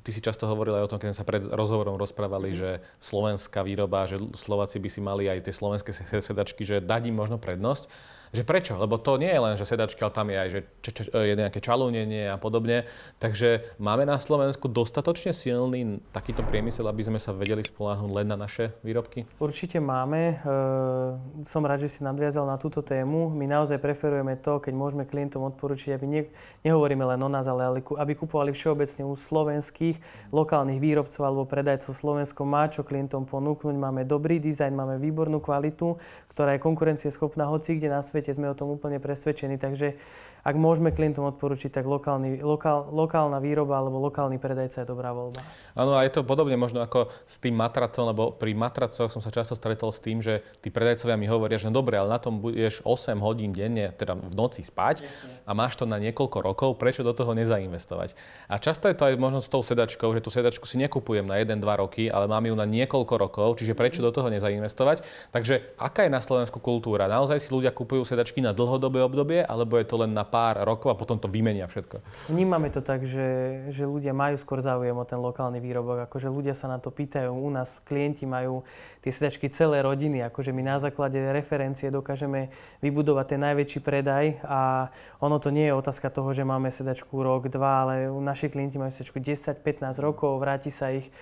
ty 0.00 0.10
si 0.10 0.24
často 0.24 0.48
hovoril 0.48 0.80
aj 0.80 0.84
o 0.88 0.90
tom, 0.96 0.98
keď 0.98 1.12
sa 1.12 1.28
pred 1.28 1.44
rozhovorom 1.44 2.00
rozprávali, 2.00 2.56
mm. 2.56 2.56
že 2.56 2.70
slovenská 2.96 3.60
výroba, 3.60 4.08
že 4.08 4.16
Slováci 4.32 4.80
by 4.80 4.88
si 4.88 5.00
mali 5.04 5.28
aj 5.28 5.44
tie 5.44 5.52
slovenské 5.52 5.92
sedačky, 6.24 6.64
že 6.64 6.80
dať 6.80 7.12
im 7.12 7.16
možno 7.20 7.36
prednosť. 7.36 7.92
Že 8.32 8.48
prečo? 8.48 8.72
Lebo 8.80 8.96
to 8.96 9.20
nie 9.20 9.28
je 9.28 9.44
len, 9.44 9.54
že 9.60 9.68
sedačky, 9.68 10.00
ale 10.00 10.16
tam 10.16 10.32
je 10.32 10.36
aj 10.40 10.48
že 10.48 10.60
č, 10.80 10.86
č, 10.96 10.98
je 11.12 11.34
nejaké 11.36 11.60
čalúnenie 11.60 12.32
a 12.32 12.40
podobne. 12.40 12.88
Takže 13.20 13.76
máme 13.76 14.08
na 14.08 14.16
Slovensku 14.16 14.72
dostatočne 14.72 15.36
silný 15.36 16.00
takýto 16.16 16.40
priemysel, 16.40 16.88
aby 16.88 17.04
sme 17.04 17.20
sa 17.20 17.36
vedeli 17.36 17.60
spoláhnuť 17.60 18.08
len 18.08 18.26
na 18.32 18.40
naše 18.40 18.72
výrobky? 18.80 19.28
Určite 19.36 19.84
máme. 19.84 20.40
E, 20.40 21.44
som 21.44 21.60
rád, 21.60 21.84
že 21.84 21.92
si 21.92 22.00
nadviazal 22.00 22.48
na 22.48 22.56
túto 22.56 22.80
tému. 22.80 23.28
My 23.28 23.44
naozaj 23.44 23.76
preferujeme 23.76 24.40
to, 24.40 24.64
keď 24.64 24.72
môžeme 24.72 25.04
klientom 25.04 25.44
odporučiť, 25.52 26.00
aby 26.00 26.06
ne, 26.08 26.22
nehovoríme 26.64 27.04
len 27.04 27.20
o 27.20 27.28
nás, 27.28 27.44
ale 27.44 27.84
aby 27.84 28.12
kupovali 28.16 28.56
všeobecne 28.56 29.12
u 29.12 29.12
slovenských 29.12 30.00
lokálnych 30.32 30.80
výrobcov 30.80 31.20
alebo 31.20 31.44
predajcov. 31.44 31.92
Slovensko 31.92 32.48
má 32.48 32.64
čo 32.72 32.80
klientom 32.80 33.28
ponúknuť. 33.28 33.76
Máme 33.76 34.08
dobrý 34.08 34.40
dizajn, 34.40 34.72
máme 34.72 34.96
výbornú 34.96 35.44
kvalitu, 35.44 36.00
ktorá 36.32 36.56
je 36.56 36.64
konkurencieschopná 36.64 37.46
hoci 37.52 37.76
kde 37.76 37.92
na 37.92 38.00
svete, 38.00 38.32
sme 38.32 38.48
o 38.48 38.56
tom 38.56 38.72
úplne 38.72 38.96
presvedčení. 38.96 39.60
Takže 39.60 39.94
ak 40.42 40.58
môžeme 40.58 40.90
klientom 40.90 41.22
odporučiť, 41.30 41.70
tak 41.70 41.86
lokálny, 41.86 42.42
lokál, 42.42 42.90
lokálna 42.90 43.38
výroba 43.38 43.78
alebo 43.78 44.02
lokálny 44.02 44.42
predajca 44.42 44.82
je 44.82 44.86
dobrá 44.90 45.14
voľba. 45.14 45.38
Áno, 45.78 45.94
a 45.94 46.02
je 46.02 46.10
to 46.10 46.26
podobne 46.26 46.58
možno 46.58 46.82
ako 46.82 47.14
s 47.22 47.38
tým 47.38 47.54
matracom, 47.54 48.10
lebo 48.10 48.34
pri 48.34 48.50
matracoch 48.58 49.14
som 49.14 49.22
sa 49.22 49.30
často 49.30 49.54
stretol 49.54 49.94
s 49.94 50.02
tým, 50.02 50.18
že 50.18 50.42
tí 50.58 50.74
predajcovia 50.74 51.14
mi 51.14 51.30
hovoria, 51.30 51.62
že 51.62 51.70
no 51.70 51.78
dobre, 51.78 51.94
ale 51.94 52.10
na 52.10 52.18
tom 52.18 52.42
budeš 52.42 52.82
8 52.82 53.22
hodín 53.22 53.54
denne, 53.54 53.94
teda 53.94 54.18
v 54.18 54.34
noci 54.34 54.66
spať 54.66 55.06
Jasne. 55.06 55.46
a 55.46 55.50
máš 55.54 55.78
to 55.78 55.86
na 55.86 56.02
niekoľko 56.02 56.38
rokov, 56.42 56.70
prečo 56.74 57.06
do 57.06 57.14
toho 57.14 57.38
nezainvestovať? 57.38 58.18
A 58.50 58.58
často 58.58 58.90
je 58.90 58.98
to 58.98 59.06
aj 59.06 59.14
možno 59.22 59.38
s 59.38 59.46
tou 59.46 59.62
sedačkou, 59.62 60.10
že 60.10 60.20
tú 60.26 60.34
sedačku 60.34 60.66
si 60.66 60.74
nekupujem 60.82 61.22
na 61.22 61.38
1-2 61.38 61.62
roky, 61.62 62.10
ale 62.10 62.26
mám 62.26 62.42
ju 62.42 62.58
na 62.58 62.66
niekoľko 62.66 63.14
rokov, 63.14 63.62
čiže 63.62 63.78
prečo 63.78 64.02
do 64.02 64.10
toho 64.10 64.26
nezainvestovať? 64.26 65.06
Takže 65.30 65.78
aká 65.78 66.02
je 66.02 66.10
na 66.10 66.18
Slovensku 66.18 66.58
kultúra? 66.58 67.06
Naozaj 67.06 67.38
si 67.38 67.54
ľudia 67.54 67.70
kupujú 67.70 68.02
sedačky 68.02 68.42
na 68.42 68.50
dlhodobé 68.50 69.06
obdobie, 69.06 69.46
alebo 69.46 69.78
je 69.78 69.86
to 69.86 70.02
len 70.02 70.10
na 70.10 70.26
pár 70.32 70.64
rokov 70.64 70.88
a 70.88 70.96
potom 70.96 71.20
to 71.20 71.28
vymenia 71.28 71.68
všetko. 71.68 72.00
Vnímame 72.32 72.72
to 72.72 72.80
tak, 72.80 73.04
že, 73.04 73.60
že 73.68 73.84
ľudia 73.84 74.16
majú 74.16 74.40
skôr 74.40 74.64
záujem 74.64 74.96
o 74.96 75.04
ten 75.04 75.20
lokálny 75.20 75.60
výrobok, 75.60 76.08
akože 76.08 76.32
ľudia 76.32 76.56
sa 76.56 76.72
na 76.72 76.80
to 76.80 76.88
pýtajú. 76.88 77.28
U 77.28 77.52
nás 77.52 77.76
klienti 77.84 78.24
majú 78.24 78.64
tie 79.04 79.12
sedačky 79.12 79.52
celé 79.52 79.84
rodiny, 79.84 80.24
akože 80.32 80.56
my 80.56 80.62
na 80.64 80.80
základe 80.80 81.20
referencie 81.20 81.92
dokážeme 81.92 82.48
vybudovať 82.80 83.36
ten 83.36 83.40
najväčší 83.44 83.80
predaj 83.84 84.40
a 84.46 84.88
ono 85.20 85.36
to 85.36 85.52
nie 85.52 85.68
je 85.68 85.74
otázka 85.76 86.08
toho, 86.08 86.32
že 86.32 86.46
máme 86.46 86.72
sedačku 86.72 87.12
rok, 87.20 87.52
dva, 87.52 87.84
ale 87.84 87.94
naši 88.08 88.48
klienti 88.48 88.80
majú 88.80 88.94
sedačku 88.94 89.20
10-15 89.20 89.98
rokov, 90.00 90.38
vráti 90.38 90.70
sa 90.72 90.94
ich 90.94 91.12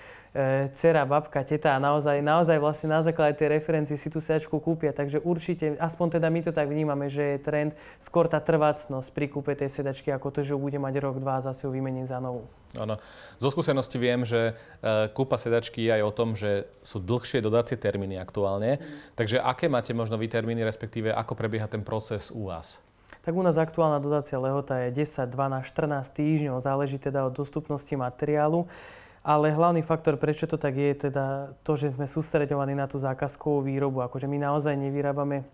dcera, 0.70 1.02
babka, 1.02 1.42
teta 1.42 1.75
a 1.75 1.82
naozaj, 1.82 2.22
naozaj 2.22 2.62
vlastne 2.62 2.94
na 2.94 3.02
základe 3.02 3.34
tej 3.34 3.50
referencie 3.50 3.99
si 3.99 4.06
tú 4.06 4.22
sedačku 4.22 4.62
kúpia. 4.62 4.94
Takže 4.94 5.18
určite, 5.18 5.75
aspoň 5.75 6.18
teda 6.18 6.30
my 6.30 6.40
to 6.46 6.52
tak 6.54 6.70
vnímame, 6.70 7.10
že 7.10 7.34
je 7.34 7.38
trend 7.42 7.72
skôr 7.99 8.30
tá 8.30 8.38
trvácnosť 8.38 9.10
pri 9.10 9.26
kúpe 9.26 9.52
tej 9.58 9.66
sedačky, 9.66 10.14
ako 10.14 10.30
to, 10.30 10.40
že 10.46 10.54
bude 10.54 10.78
mať 10.78 10.94
rok, 11.02 11.18
dva 11.18 11.42
a 11.42 11.44
zase 11.44 11.66
ju 11.66 11.75
vymení 11.75 12.06
za 12.06 12.22
novú. 12.22 12.46
Áno. 12.78 13.02
Zo 13.42 13.50
skúsenosti 13.50 13.99
viem, 13.99 14.22
že 14.22 14.54
e, 14.78 15.10
kúpa 15.10 15.34
sedačky 15.34 15.90
je 15.90 15.99
aj 15.99 16.02
o 16.06 16.12
tom, 16.14 16.38
že 16.38 16.70
sú 16.87 17.02
dlhšie 17.02 17.42
dodacie 17.42 17.75
termíny 17.75 18.14
aktuálne. 18.14 18.78
Mm. 18.78 19.18
Takže 19.18 19.42
aké 19.42 19.66
máte 19.66 19.90
možno 19.90 20.14
vy 20.14 20.30
termíny, 20.30 20.62
respektíve 20.62 21.10
ako 21.10 21.34
prebieha 21.34 21.66
ten 21.66 21.82
proces 21.82 22.30
u 22.30 22.46
vás? 22.46 22.78
tak 23.20 23.37
u 23.37 23.42
nás 23.44 23.60
aktuálna 23.60 24.00
dodacia 24.00 24.40
lehota 24.40 24.80
je 24.88 25.04
10, 25.04 25.28
12, 25.28 25.68
14 25.68 26.08
týždňov, 26.08 26.64
záleží 26.64 26.96
teda 26.96 27.28
od 27.28 27.37
dostupnosti 27.37 27.92
materiálu. 27.92 28.64
Ale 29.20 29.52
hlavný 29.52 29.84
faktor, 29.84 30.16
prečo 30.16 30.48
to 30.48 30.56
tak 30.56 30.80
je, 30.80 30.96
je 30.96 31.12
teda 31.12 31.52
to, 31.60 31.76
že 31.76 31.92
sme 31.92 32.08
sústredovaní 32.08 32.72
na 32.72 32.88
tú 32.88 32.96
zákazkovú 32.96 33.60
výrobu. 33.68 34.00
Akože 34.00 34.24
my 34.24 34.40
naozaj 34.40 34.72
nevyrábame 34.80 35.44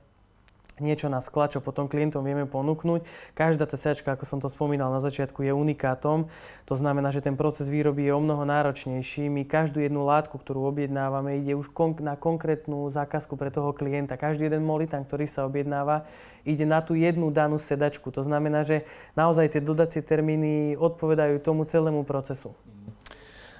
niečo 0.76 1.08
na 1.08 1.24
sklad, 1.24 1.56
čo 1.56 1.64
potom 1.64 1.88
klientom 1.88 2.20
vieme 2.20 2.44
ponúknuť. 2.44 3.02
Každá 3.32 3.64
tá 3.64 3.80
sedačka, 3.80 4.12
ako 4.12 4.24
som 4.28 4.38
to 4.44 4.52
spomínal 4.52 4.92
na 4.92 5.00
začiatku, 5.00 5.40
je 5.40 5.52
unikátom. 5.56 6.28
To 6.68 6.74
znamená, 6.76 7.08
že 7.08 7.24
ten 7.24 7.34
proces 7.34 7.72
výroby 7.72 8.06
je 8.06 8.12
o 8.12 8.20
mnoho 8.20 8.44
náročnejší. 8.44 9.32
My 9.32 9.48
každú 9.48 9.80
jednu 9.80 10.04
látku, 10.04 10.36
ktorú 10.36 10.68
objednávame, 10.68 11.40
ide 11.40 11.56
už 11.56 11.72
kon- 11.72 11.96
na 11.98 12.14
konkrétnu 12.14 12.86
zákazku 12.92 13.40
pre 13.40 13.48
toho 13.48 13.72
klienta. 13.72 14.20
Každý 14.20 14.52
jeden 14.52 14.68
molitán, 14.68 15.08
ktorý 15.08 15.24
sa 15.24 15.48
objednáva, 15.48 16.04
ide 16.44 16.68
na 16.68 16.84
tú 16.84 16.92
jednu 16.92 17.32
danú 17.32 17.56
sedačku. 17.56 18.12
To 18.12 18.20
znamená, 18.20 18.62
že 18.62 18.84
naozaj 19.16 19.56
tie 19.56 19.64
dodacie 19.64 20.04
termíny 20.04 20.76
odpovedajú 20.76 21.40
tomu 21.40 21.64
celému 21.64 22.04
procesu. 22.04 22.52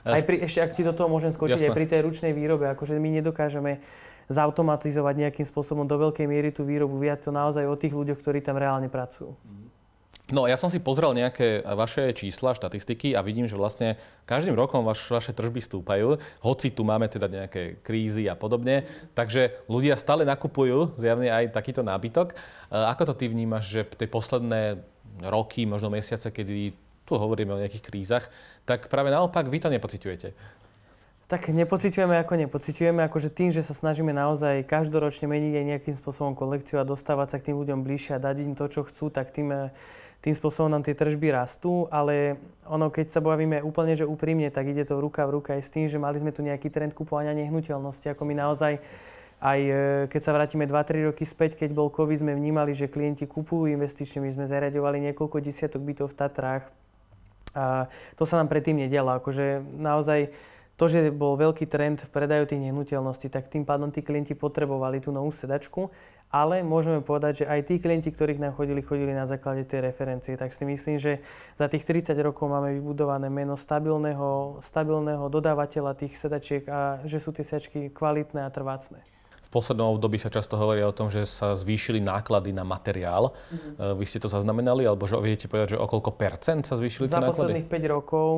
Aj 0.06 0.22
pri, 0.22 0.46
ešte 0.46 0.62
ak 0.62 0.78
ti 0.78 0.86
do 0.86 0.94
toho 0.94 1.10
môžem 1.10 1.34
skočiť, 1.34 1.58
Jasne. 1.58 1.75
aj 1.75 1.76
pri 1.76 1.86
tej 1.90 2.00
ručnej 2.06 2.32
výrobe, 2.32 2.70
akože 2.70 2.94
my 2.94 3.18
nedokážeme 3.18 3.82
zautomatizovať 4.30 5.14
nejakým 5.26 5.46
spôsobom 5.46 5.86
do 5.86 5.98
veľkej 5.98 6.26
miery 6.30 6.54
tú 6.54 6.62
výrobu. 6.62 6.98
Viac 6.98 7.26
to 7.26 7.34
naozaj 7.34 7.66
o 7.66 7.75
tých 7.75 7.94
ľuďoch, 7.94 8.18
ktorí 8.22 8.38
tam 8.42 8.58
reálne 8.58 8.86
pracujú. 8.86 9.34
No 10.26 10.50
ja 10.50 10.58
som 10.58 10.66
si 10.66 10.82
pozrel 10.82 11.14
nejaké 11.14 11.62
vaše 11.62 12.10
čísla, 12.10 12.50
štatistiky 12.50 13.14
a 13.14 13.22
vidím, 13.22 13.46
že 13.46 13.54
vlastne 13.54 13.94
každým 14.26 14.58
rokom 14.58 14.82
vaš, 14.82 15.06
vaše 15.06 15.30
tržby 15.30 15.62
stúpajú, 15.62 16.18
hoci 16.42 16.75
tu 16.75 16.82
máme 16.82 17.06
teda 17.06 17.30
nejaké 17.30 17.78
krízy 17.78 18.26
a 18.26 18.34
podobne, 18.34 18.90
takže 19.14 19.54
ľudia 19.70 19.94
stále 19.94 20.26
nakupujú 20.26 20.98
zjavne 20.98 21.30
aj 21.30 21.54
takýto 21.54 21.86
nábytok. 21.86 22.34
Ako 22.75 23.06
to 23.06 23.14
ty 23.14 23.30
vnímaš, 23.30 23.70
že 23.70 23.86
tie 23.86 24.10
posledné 24.10 24.82
roky, 25.30 25.62
možno 25.62 25.94
mesiace, 25.94 26.34
kedy 26.34 26.75
tu 27.06 27.14
hovoríme 27.14 27.54
o 27.54 27.62
nejakých 27.62 27.86
krízach, 27.86 28.25
tak 28.66 28.90
práve 28.90 29.14
naopak 29.14 29.46
vy 29.46 29.62
to 29.62 29.70
nepociťujete. 29.70 30.34
Tak 31.26 31.50
nepociťujeme 31.50 32.22
ako 32.22 32.38
nepociťujeme, 32.46 33.02
akože 33.02 33.34
tým, 33.34 33.50
že 33.50 33.66
sa 33.66 33.75
snažíme 33.75 34.14
naozaj 34.14 34.62
každoročne 34.62 35.26
meniť 35.26 35.52
aj 35.58 35.64
nejakým 35.75 35.94
spôsobom 35.98 36.38
kolekciu 36.38 36.78
a 36.78 36.86
dostávať 36.86 37.34
sa 37.34 37.36
k 37.42 37.50
tým 37.50 37.58
ľuďom 37.58 37.82
bližšie 37.82 38.14
a 38.14 38.22
dať 38.22 38.46
im 38.46 38.54
to, 38.54 38.70
čo 38.70 38.86
chcú, 38.86 39.10
tak 39.10 39.34
tým, 39.34 39.50
eh, 39.50 39.75
tým 40.22 40.38
spôsobom 40.38 40.70
nám 40.70 40.86
tie 40.86 40.94
tržby 40.94 41.34
rastú, 41.34 41.90
ale 41.90 42.38
ono, 42.62 42.94
keď 42.94 43.10
sa 43.10 43.18
bavíme 43.18 43.58
úplne, 43.58 43.98
že 43.98 44.06
úprimne, 44.06 44.54
tak 44.54 44.70
ide 44.70 44.86
to 44.86 45.02
ruka 45.02 45.26
v 45.26 45.42
ruka 45.42 45.58
aj 45.58 45.66
s 45.66 45.75
tým, 45.75 45.90
že 45.90 45.98
mali 45.98 46.14
sme 46.22 46.30
tu 46.30 46.46
nejaký 46.46 46.70
trend 46.70 46.94
kupovania 46.94 47.34
nehnuteľnosti, 47.34 48.06
ako 48.06 48.22
my 48.22 48.34
naozaj 48.46 48.78
aj 49.42 49.60
eh, 49.66 49.76
keď 50.06 50.20
sa 50.22 50.30
vrátime 50.30 50.70
2-3 50.70 51.10
roky 51.10 51.26
späť, 51.26 51.58
keď 51.58 51.75
bol 51.75 51.90
COVID, 51.90 52.22
sme 52.22 52.38
vnímali, 52.38 52.70
že 52.70 52.86
klienti 52.86 53.26
kupujú 53.26 53.66
investične. 53.75 54.22
My 54.22 54.30
sme 54.30 54.46
zariadovali 54.46 55.02
niekoľko 55.10 55.42
desiatok 55.42 55.82
bytov 55.82 56.14
v 56.14 56.18
Tatrách, 56.22 56.70
a 57.56 57.88
to 58.14 58.28
sa 58.28 58.36
nám 58.36 58.52
predtým 58.52 58.76
nedialo. 58.76 59.16
Akože 59.16 59.64
naozaj 59.64 60.30
to, 60.76 60.84
že 60.92 61.08
bol 61.08 61.40
veľký 61.40 61.64
trend 61.72 62.04
v 62.04 62.12
predaju 62.12 62.44
tých 62.44 62.60
nehnuteľností, 62.60 63.32
tak 63.32 63.48
tým 63.48 63.64
pádom 63.64 63.88
tí 63.88 64.04
klienti 64.04 64.36
potrebovali 64.36 65.00
tú 65.00 65.08
novú 65.08 65.32
sedačku, 65.32 65.88
ale 66.28 66.60
môžeme 66.60 67.00
povedať, 67.00 67.42
že 67.42 67.48
aj 67.48 67.60
tí 67.64 67.75
klienti, 67.80 68.12
ktorých 68.12 68.36
nám 68.36 68.52
chodili, 68.52 68.84
chodili 68.84 69.16
na 69.16 69.25
základe 69.25 69.64
tej 69.64 69.88
referencie. 69.88 70.36
Tak 70.36 70.52
si 70.52 70.68
myslím, 70.68 71.00
že 71.00 71.25
za 71.56 71.72
tých 71.72 71.88
30 71.88 72.12
rokov 72.20 72.52
máme 72.52 72.76
vybudované 72.76 73.32
meno 73.32 73.56
stabilného, 73.56 74.60
stabilného 74.60 75.25
dodávateľa 75.32 75.96
tých 75.96 76.12
sedačiek 76.20 76.68
a 76.68 77.00
že 77.08 77.25
sú 77.25 77.32
tie 77.32 77.46
sedačky 77.46 77.88
kvalitné 77.88 78.44
a 78.44 78.52
trvácne. 78.52 79.15
V 79.56 79.64
poslednom 79.64 79.96
období 79.96 80.20
sa 80.20 80.28
často 80.28 80.60
hovorí 80.60 80.84
o 80.84 80.92
tom, 80.92 81.08
že 81.08 81.25
sa 81.25 81.56
zvýšili 81.56 81.96
náklady 81.96 82.52
na 82.52 82.60
materiál. 82.60 83.32
Mm-hmm. 83.32 83.96
Vy 83.96 84.04
ste 84.04 84.20
to 84.20 84.28
zaznamenali, 84.28 84.84
alebo 84.84 85.08
že 85.08 85.16
viete 85.16 85.48
povedať, 85.48 85.72
že 85.72 85.78
o 85.80 85.88
koľko 85.88 86.12
percent 86.12 86.60
sa 86.68 86.76
zvýšili 86.76 87.08
Za 87.08 87.16
tie 87.16 87.25
náklady? 87.25 87.32
Za 87.32 87.64
posledných 87.64 87.68
5 87.72 87.94
rokov 87.96 88.28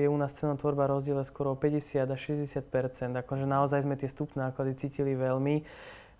je 0.00 0.08
u 0.08 0.16
nás 0.16 0.32
cenotvorba 0.32 0.88
rozdiele 0.88 1.28
skoro 1.28 1.52
50 1.60 2.08
až 2.08 2.20
60% 2.32 3.20
Akože 3.20 3.44
naozaj 3.44 3.84
sme 3.84 4.00
tie 4.00 4.08
stupné 4.08 4.48
náklady 4.48 4.80
cítili 4.80 5.12
veľmi. 5.12 5.60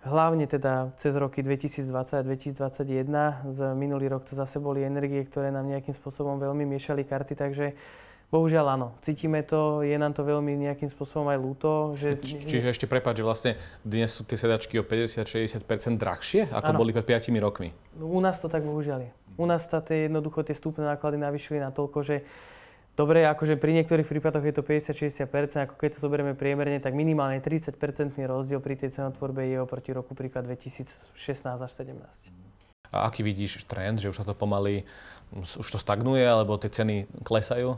Hlavne 0.05 0.45
teda 0.45 0.93
cez 1.01 1.17
roky 1.17 1.41
2020 1.41 1.89
a 1.89 2.21
2021. 2.21 3.49
Z 3.49 3.59
minulý 3.73 4.05
rok 4.13 4.21
to 4.29 4.37
zase 4.37 4.61
boli 4.61 4.85
energie, 4.85 5.25
ktoré 5.25 5.49
nám 5.49 5.65
nejakým 5.65 5.97
spôsobom 5.97 6.37
veľmi 6.37 6.61
miešali 6.77 7.09
karty, 7.09 7.33
takže 7.33 7.73
Bohužiaľ 8.27 8.75
áno, 8.75 8.87
cítime 8.99 9.39
to, 9.39 9.87
je 9.87 9.95
nám 9.95 10.11
to 10.11 10.19
veľmi 10.19 10.59
nejakým 10.59 10.91
spôsobom 10.91 11.31
aj 11.31 11.39
ľúto. 11.39 11.95
Že... 11.95 12.19
Či, 12.19 12.35
čiže 12.43 12.67
ešte 12.75 12.83
prepáč, 12.83 13.23
že 13.23 13.23
vlastne 13.23 13.51
dnes 13.87 14.11
sú 14.11 14.27
tie 14.27 14.35
sedačky 14.35 14.75
o 14.75 14.83
50-60% 14.83 15.63
drahšie, 15.95 16.51
ako 16.51 16.71
ano. 16.75 16.79
boli 16.83 16.91
pred 16.91 17.07
5 17.07 17.31
rokmi? 17.39 17.71
U 17.95 18.19
nás 18.19 18.35
to 18.43 18.51
tak 18.51 18.67
bohužiaľ 18.67 19.07
je. 19.07 19.11
U 19.39 19.47
nás 19.47 19.63
sa 19.63 19.79
tie 19.79 20.11
jednoducho 20.11 20.43
tie 20.43 20.51
stupné 20.51 20.83
náklady 20.83 21.23
navýšili 21.23 21.63
na 21.63 21.71
toľko, 21.71 21.99
že 22.03 22.27
Dobre, 22.97 23.29
akože 23.29 23.61
pri 23.61 23.77
niektorých 23.77 24.09
prípadoch 24.09 24.41
je 24.41 24.57
to 24.57 24.65
50-60%, 24.65 25.69
ako 25.69 25.77
keď 25.77 25.89
to 25.93 25.99
zoberieme 26.01 26.33
priemerne, 26.33 26.81
tak 26.81 26.97
minimálne 26.97 27.37
30-percentný 27.37 28.25
rozdiel 28.25 28.57
pri 28.57 28.73
tej 28.73 28.89
cenotvorbe 28.89 29.45
je 29.45 29.61
oproti 29.61 29.93
roku 29.93 30.17
príklad 30.17 30.49
2016 30.49 31.13
až 31.45 31.71
17. 31.77 31.93
A 32.89 33.05
aký 33.05 33.21
vidíš 33.21 33.69
trend, 33.69 34.01
že 34.01 34.09
už 34.09 34.17
sa 34.17 34.25
to 34.25 34.33
pomaly, 34.33 34.81
už 35.37 35.69
to 35.69 35.77
stagnuje, 35.77 36.25
alebo 36.25 36.57
tie 36.57 36.73
ceny 36.73 37.05
klesajú? 37.21 37.77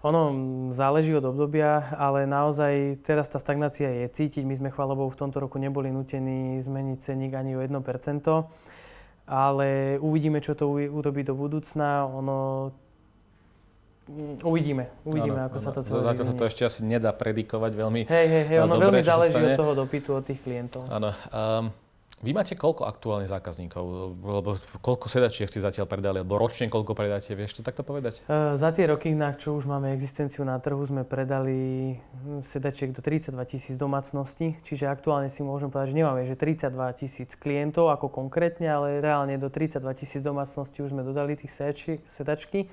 Ono 0.00 0.32
záleží 0.72 1.12
od 1.12 1.28
obdobia, 1.28 1.92
ale 1.92 2.24
naozaj 2.24 3.04
teraz 3.04 3.28
tá 3.28 3.36
stagnácia 3.36 3.84
je 3.84 4.08
cítiť. 4.08 4.48
My 4.48 4.56
sme 4.56 4.72
chvalobou 4.72 5.12
v 5.12 5.18
tomto 5.20 5.44
roku 5.44 5.60
neboli 5.60 5.92
nutení 5.92 6.56
zmeniť 6.56 6.98
ceník 7.04 7.36
ani 7.36 7.52
o 7.52 7.60
1%, 7.60 7.68
ale 9.28 10.00
uvidíme, 10.00 10.40
čo 10.40 10.56
to 10.56 10.72
urobí 10.72 11.20
do 11.20 11.36
budúcna. 11.36 12.08
Ono 12.16 12.72
mm, 14.08 14.40
Uvidíme, 14.40 14.88
uvidíme, 15.04 15.36
ano, 15.36 15.52
ako 15.52 15.58
ano. 15.60 15.64
sa 15.68 15.70
to 15.76 15.80
celé 15.84 16.00
Zatiaľ 16.00 16.26
sa 16.32 16.34
to 16.34 16.44
ešte 16.48 16.62
asi 16.64 16.80
nedá 16.80 17.12
predikovať 17.12 17.72
veľmi 17.76 18.00
Hej, 18.08 18.26
hej, 18.32 18.44
hej, 18.56 18.58
ono 18.64 18.80
veľmi 18.80 19.04
záleží 19.04 19.36
od 19.36 19.52
toho 19.52 19.72
dopytu 19.76 20.16
od 20.16 20.24
tých 20.24 20.40
klientov. 20.40 20.88
Áno. 20.88 21.12
Um, 21.28 21.76
Vy 22.20 22.36
máte 22.36 22.52
koľko 22.52 22.84
aktuálnych 22.84 23.32
zákazníkov? 23.32 23.84
Lebo 24.20 24.60
koľko 24.84 25.08
sedačiek 25.08 25.48
ste 25.48 25.64
zatiaľ 25.64 25.88
predali? 25.88 26.20
Alebo 26.20 26.36
ročne 26.36 26.68
koľko 26.68 26.92
predáte? 26.92 27.32
Vieš 27.32 27.60
to 27.60 27.62
takto 27.64 27.80
povedať? 27.80 28.20
Uh, 28.28 28.60
za 28.60 28.68
tie 28.76 28.84
roky, 28.84 29.16
na 29.16 29.32
čo 29.32 29.56
už 29.56 29.64
máme 29.64 29.96
existenciu 29.96 30.44
na 30.44 30.60
trhu, 30.60 30.84
sme 30.84 31.08
predali 31.08 31.96
hm, 31.96 32.44
sedačiek 32.44 32.92
do 32.92 33.00
32 33.00 33.32
tisíc 33.48 33.80
domácností. 33.80 34.60
Čiže 34.60 34.92
aktuálne 34.92 35.32
si 35.32 35.40
môžem 35.40 35.72
povedať, 35.72 35.96
že 35.96 35.96
nemáme 35.96 36.28
že 36.28 36.36
32 36.36 37.00
tisíc 37.00 37.30
klientov 37.40 37.88
ako 37.88 38.12
konkrétne, 38.12 38.68
ale 38.68 39.00
reálne 39.00 39.40
do 39.40 39.48
32 39.48 39.80
tisíc 39.96 40.20
domácností 40.20 40.84
už 40.84 40.92
sme 40.92 41.00
dodali 41.00 41.40
tých 41.40 41.56
sedačky 42.04 42.68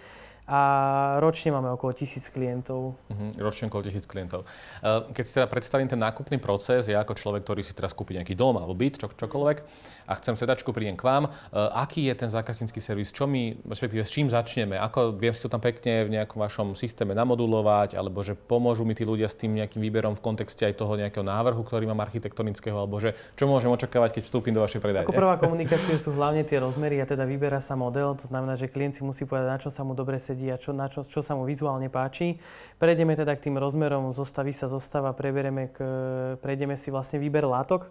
a 0.48 0.60
ročne 1.20 1.52
máme 1.52 1.76
okolo 1.76 1.92
tisíc 1.92 2.32
klientov. 2.32 2.96
Uh-huh, 3.12 3.30
ročne 3.36 3.68
okolo 3.68 3.84
tisíc 3.84 4.08
klientov. 4.08 4.48
Keď 4.82 5.24
si 5.28 5.34
teda 5.36 5.52
predstavím 5.52 5.92
ten 5.92 6.00
nákupný 6.00 6.40
proces, 6.40 6.88
ja 6.88 7.04
ako 7.04 7.20
človek, 7.20 7.44
ktorý 7.44 7.68
si 7.68 7.76
teraz 7.76 7.92
kúpi 7.92 8.16
nejaký 8.16 8.32
dom 8.32 8.56
alebo 8.56 8.72
byt, 8.72 8.96
čo, 8.96 9.12
čokoľvek, 9.12 9.58
a 10.08 10.16
chcem 10.16 10.40
sedačku, 10.40 10.72
prídem 10.72 10.96
k 10.96 11.04
vám, 11.04 11.28
aký 11.52 12.08
je 12.08 12.16
ten 12.16 12.32
zákaznícky 12.32 12.80
servis, 12.80 13.12
čo 13.12 13.28
my, 13.28 13.68
respektíve 13.68 14.08
s 14.08 14.12
čím 14.16 14.32
začneme, 14.32 14.80
ako 14.80 15.20
viem 15.20 15.36
si 15.36 15.44
to 15.44 15.52
tam 15.52 15.60
pekne 15.60 16.08
v 16.08 16.16
nejakom 16.16 16.40
vašom 16.40 16.80
systéme 16.80 17.12
namodulovať, 17.12 18.00
alebo 18.00 18.24
že 18.24 18.40
pomôžu 18.40 18.88
mi 18.88 18.96
tí 18.96 19.04
ľudia 19.04 19.28
s 19.28 19.36
tým 19.36 19.52
nejakým 19.60 19.84
výberom 19.84 20.16
v 20.16 20.24
kontexte 20.24 20.64
aj 20.64 20.80
toho 20.80 20.96
nejakého 20.96 21.28
návrhu, 21.28 21.60
ktorý 21.60 21.92
mám 21.92 22.00
architektonického, 22.08 22.80
alebo 22.80 23.04
že 23.04 23.20
čo 23.36 23.52
môžem 23.52 23.68
očakávať, 23.68 24.16
keď 24.16 24.24
vstúpim 24.24 24.56
do 24.56 24.64
vašej 24.64 24.80
predajne. 24.80 25.12
Ako 25.12 25.18
prvá 25.18 25.36
komunikácia 25.36 26.00
sú 26.00 26.16
hlavne 26.16 26.48
tie 26.48 26.64
rozmery 26.64 27.04
a 27.04 27.06
teda 27.10 27.28
vyberá 27.28 27.60
sa 27.60 27.76
model, 27.76 28.16
to 28.16 28.32
znamená, 28.32 28.56
že 28.56 28.72
klient 28.72 28.96
si 28.96 29.04
musí 29.04 29.28
povedať, 29.28 29.50
na 29.50 29.60
čo 29.60 29.74
sa 29.74 29.82
mu 29.82 29.98
dobre 29.98 30.22
sedí 30.22 30.37
sedí 30.38 30.54
a 30.54 30.62
čo, 30.62 30.70
na 30.70 30.86
čo, 30.86 31.02
čo 31.02 31.26
sa 31.26 31.34
mu 31.34 31.50
vizuálne 31.50 31.90
páči. 31.90 32.38
Prejdeme 32.78 33.18
teda 33.18 33.34
k 33.34 33.50
tým 33.50 33.58
rozmerom, 33.58 34.14
zostaví 34.14 34.54
sa 34.54 34.70
zostava, 34.70 35.18
preberieme 35.18 35.74
k, 35.74 35.78
prejdeme 36.38 36.78
si 36.78 36.94
vlastne 36.94 37.18
výber 37.18 37.50
látok. 37.50 37.90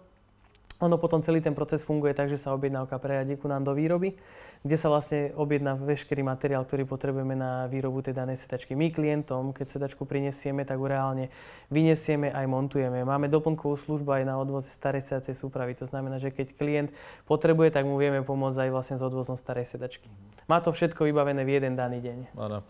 Ono 0.77 1.01
potom 1.01 1.25
celý 1.25 1.41
ten 1.41 1.57
proces 1.57 1.81
funguje 1.81 2.13
tak, 2.13 2.29
že 2.29 2.37
sa 2.37 2.53
objednávka 2.53 3.01
prejadí 3.01 3.33
ku 3.33 3.49
nám 3.49 3.65
do 3.65 3.73
výroby, 3.73 4.13
kde 4.61 4.77
sa 4.77 4.93
vlastne 4.93 5.33
objedná 5.33 5.73
veškerý 5.73 6.21
materiál, 6.21 6.69
ktorý 6.69 6.85
potrebujeme 6.85 7.33
na 7.33 7.65
výrobu 7.65 8.05
tej 8.05 8.13
danej 8.13 8.37
sedačky. 8.37 8.77
My 8.77 8.93
klientom, 8.93 9.57
keď 9.57 9.73
sedačku 9.73 10.05
prinesieme, 10.05 10.69
tak 10.69 10.77
ju 10.77 10.85
reálne 10.85 11.33
vyniesieme 11.73 12.29
aj 12.29 12.45
montujeme. 12.45 13.01
Máme 13.01 13.25
doplnkovú 13.25 13.73
službu 13.73 14.21
aj 14.21 14.23
na 14.29 14.37
odvoze 14.37 14.69
starej 14.69 15.01
sedacej 15.01 15.33
súpravy. 15.33 15.73
To 15.81 15.89
znamená, 15.89 16.21
že 16.21 16.29
keď 16.29 16.53
klient 16.53 16.89
potrebuje, 17.25 17.73
tak 17.73 17.89
mu 17.89 17.97
vieme 17.97 18.21
pomôcť 18.21 18.69
aj 18.69 18.69
vlastne 18.69 18.95
s 19.01 19.03
odvozom 19.05 19.33
starej 19.33 19.65
sedačky. 19.65 20.05
Má 20.45 20.61
to 20.61 20.69
všetko 20.69 21.09
vybavené 21.09 21.41
v 21.41 21.57
jeden 21.57 21.73
daný 21.73 22.05
deň. 22.05 22.37
Áno. 22.37 22.61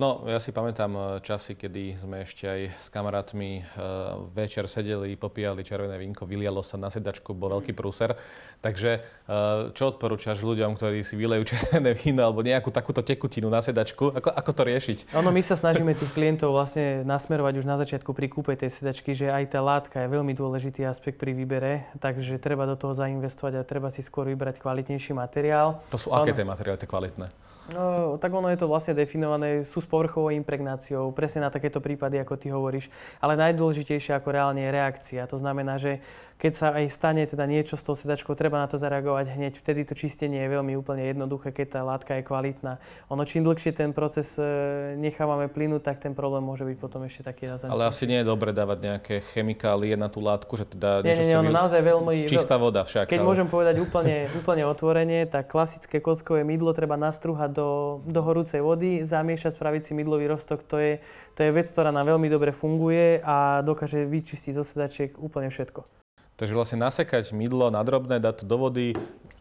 No, 0.00 0.24
ja 0.24 0.40
si 0.40 0.48
pamätám 0.48 0.96
eh, 0.96 1.02
časy, 1.20 1.60
kedy 1.60 2.00
sme 2.00 2.24
ešte 2.24 2.48
aj 2.48 2.60
s 2.72 2.88
kamarátmi 2.88 3.60
uh, 3.60 4.24
večer 4.32 4.64
sedeli, 4.64 5.12
popíjali 5.12 5.60
červené 5.60 6.00
vínko, 6.00 6.24
vylialo 6.24 6.64
sa 6.64 6.80
na 6.80 6.88
sedačku, 6.88 7.36
bol 7.36 7.60
veľký 7.60 7.76
prúser. 7.76 8.16
Takže 8.64 9.04
uh, 9.28 9.68
čo 9.76 9.92
odporúčaš 9.92 10.40
ľuďom, 10.40 10.80
ktorí 10.80 11.04
si 11.04 11.20
vylejú 11.20 11.44
červené 11.52 11.92
víno 11.92 12.24
alebo 12.24 12.40
nejakú 12.40 12.72
takúto 12.72 13.04
tekutinu 13.04 13.52
na 13.52 13.60
sedačku? 13.60 14.16
Ako, 14.16 14.32
ako 14.32 14.50
to 14.56 14.62
riešiť? 14.72 14.98
Ono, 15.20 15.28
my 15.28 15.42
sa 15.44 15.52
snažíme 15.68 15.92
tých 15.92 16.16
klientov 16.16 16.56
vlastne 16.56 17.04
nasmerovať 17.04 17.60
už 17.60 17.68
na 17.68 17.76
začiatku 17.76 18.16
pri 18.16 18.32
kúpe 18.32 18.56
tej 18.56 18.72
sedačky, 18.72 19.12
že 19.12 19.28
aj 19.28 19.52
tá 19.52 19.60
látka 19.60 20.00
je 20.00 20.08
veľmi 20.08 20.32
dôležitý 20.32 20.80
aspekt 20.88 21.20
pri 21.20 21.36
výbere, 21.36 21.92
takže 22.00 22.40
treba 22.40 22.64
do 22.64 22.72
toho 22.72 22.96
zainvestovať 22.96 23.60
a 23.60 23.68
treba 23.68 23.92
si 23.92 24.00
skôr 24.00 24.24
vybrať 24.32 24.64
kvalitnejší 24.64 25.12
materiál. 25.12 25.84
To 25.92 26.00
sú 26.00 26.08
aké 26.08 26.32
tie 26.32 26.48
materiály, 26.48 26.80
tie 26.80 26.88
kvalitné? 26.88 27.50
No, 27.70 28.18
tak 28.18 28.34
ono 28.34 28.50
je 28.50 28.58
to 28.58 28.66
vlastne 28.66 28.98
definované, 28.98 29.62
sú 29.62 29.78
povrchovou 29.90 30.30
impregnáciou, 30.30 31.10
presne 31.10 31.42
na 31.42 31.50
takéto 31.50 31.82
prípady, 31.82 32.22
ako 32.22 32.38
ty 32.38 32.54
hovoríš. 32.54 32.86
Ale 33.18 33.34
najdôležitejšie 33.34 34.14
ako 34.14 34.30
reálne 34.30 34.62
je 34.62 34.70
reakcia. 34.70 35.26
To 35.26 35.36
znamená, 35.36 35.74
že 35.82 35.98
keď 36.40 36.52
sa 36.56 36.72
aj 36.72 36.88
stane 36.88 37.22
teda 37.28 37.44
niečo 37.44 37.76
s 37.76 37.84
tou 37.84 37.92
sedačkou, 37.92 38.32
treba 38.32 38.56
na 38.56 38.64
to 38.64 38.80
zareagovať 38.80 39.36
hneď. 39.36 39.60
Vtedy 39.60 39.84
to 39.84 39.92
čistenie 39.92 40.40
je 40.40 40.48
veľmi 40.48 40.72
úplne 40.72 41.04
jednoduché, 41.04 41.52
keď 41.52 41.66
tá 41.76 41.80
látka 41.84 42.16
je 42.16 42.24
kvalitná. 42.24 42.80
Ono 43.12 43.28
čím 43.28 43.44
dlhšie 43.44 43.76
ten 43.76 43.92
proces 43.92 44.40
e, 44.40 44.96
nechávame 44.96 45.52
plynúť, 45.52 45.84
tak 45.84 46.00
ten 46.00 46.16
problém 46.16 46.40
môže 46.40 46.64
byť 46.64 46.76
potom 46.80 47.04
ešte 47.04 47.28
taký 47.28 47.52
razantný. 47.52 47.76
Ale 47.76 47.92
asi 47.92 48.08
nie 48.08 48.24
je 48.24 48.26
dobre 48.26 48.56
dávať 48.56 48.78
nejaké 48.80 49.14
chemikálie 49.36 50.00
na 50.00 50.08
tú 50.08 50.24
látku, 50.24 50.56
že 50.56 50.64
teda 50.64 51.04
nie, 51.04 51.12
niečo 51.12 51.28
nie, 51.28 51.36
nie, 51.36 51.40
ono 51.44 51.52
naozaj 51.52 51.80
veľmi... 51.84 52.16
Čistá 52.24 52.56
voda 52.56 52.88
však. 52.88 53.12
Keď 53.12 53.20
ale... 53.20 53.28
môžem 53.28 53.44
povedať 53.44 53.76
úplne, 53.76 54.24
úplne 54.32 54.64
otvorene, 54.64 55.28
tak 55.28 55.52
klasické 55.52 56.00
kockové 56.00 56.40
mydlo 56.48 56.72
treba 56.72 56.96
nastruhať 56.96 57.52
do, 57.52 57.68
do 58.08 58.20
horúcej 58.24 58.64
vody, 58.64 59.04
zamiešať, 59.04 59.60
spraviť 59.60 59.82
si 59.84 59.92
mydlový 59.92 60.32
roztok. 60.32 60.64
To 60.72 60.80
je, 60.80 61.04
to 61.36 61.44
je 61.44 61.52
vec, 61.52 61.68
ktorá 61.68 61.92
nám 61.92 62.16
veľmi 62.16 62.32
dobre 62.32 62.56
funguje 62.56 63.20
a 63.20 63.60
dokáže 63.60 64.08
vyčistiť 64.08 64.56
zo 64.56 64.64
sedačiek 64.64 65.20
úplne 65.20 65.52
všetko. 65.52 65.99
Takže 66.40 66.56
vlastne 66.56 66.80
nasekať 66.80 67.36
mydlo 67.36 67.68
na 67.68 67.84
drobné, 67.84 68.16
dať 68.16 68.42
to 68.42 68.44
do 68.48 68.56
vody, 68.56 68.96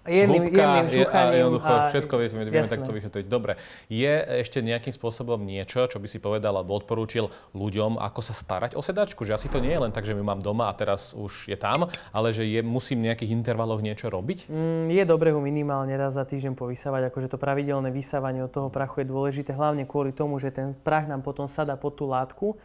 Jedným, 0.10 0.48
jedným 0.50 1.06
a 1.12 1.36
jednoducho 1.38 1.70
a, 1.70 1.92
všetko 1.92 2.14
vieme, 2.18 2.48
vieme 2.48 2.66
takto 2.66 2.90
vyšetriť. 2.90 3.26
Dobre, 3.30 3.62
je 3.92 4.10
ešte 4.42 4.64
nejakým 4.64 4.96
spôsobom 4.96 5.38
niečo, 5.38 5.86
čo 5.86 6.02
by 6.02 6.08
si 6.10 6.18
povedal 6.18 6.56
alebo 6.56 6.74
odporúčil 6.74 7.30
ľuďom, 7.54 8.00
ako 8.02 8.22
sa 8.24 8.34
starať 8.34 8.74
o 8.74 8.82
sedačku? 8.82 9.22
Že 9.28 9.38
asi 9.38 9.48
to 9.52 9.62
nie 9.62 9.76
je 9.76 9.84
len 9.86 9.92
tak, 9.94 10.08
že 10.08 10.18
my 10.18 10.24
mám 10.24 10.42
doma 10.42 10.72
a 10.72 10.74
teraz 10.74 11.14
už 11.14 11.52
je 11.52 11.58
tam, 11.60 11.92
ale 12.16 12.34
že 12.34 12.48
je, 12.48 12.64
musím 12.66 13.06
v 13.06 13.14
nejakých 13.14 13.36
intervaloch 13.38 13.84
niečo 13.86 14.10
robiť? 14.10 14.50
Mm, 14.50 14.88
je 14.88 15.04
dobré 15.06 15.30
ho 15.30 15.44
minimálne 15.44 15.94
raz 15.94 16.18
za 16.18 16.26
týždeň 16.26 16.58
povysávať, 16.58 17.14
akože 17.14 17.30
to 17.30 17.38
pravidelné 17.38 17.94
vysávanie 17.94 18.42
od 18.42 18.50
toho 18.56 18.72
prachu 18.74 19.06
je 19.06 19.12
dôležité, 19.12 19.54
hlavne 19.54 19.86
kvôli 19.86 20.10
tomu, 20.10 20.42
že 20.42 20.50
ten 20.50 20.74
prach 20.74 21.06
nám 21.06 21.22
potom 21.22 21.46
sada 21.46 21.78
pod 21.78 22.00
tú 22.00 22.10
látku 22.10 22.58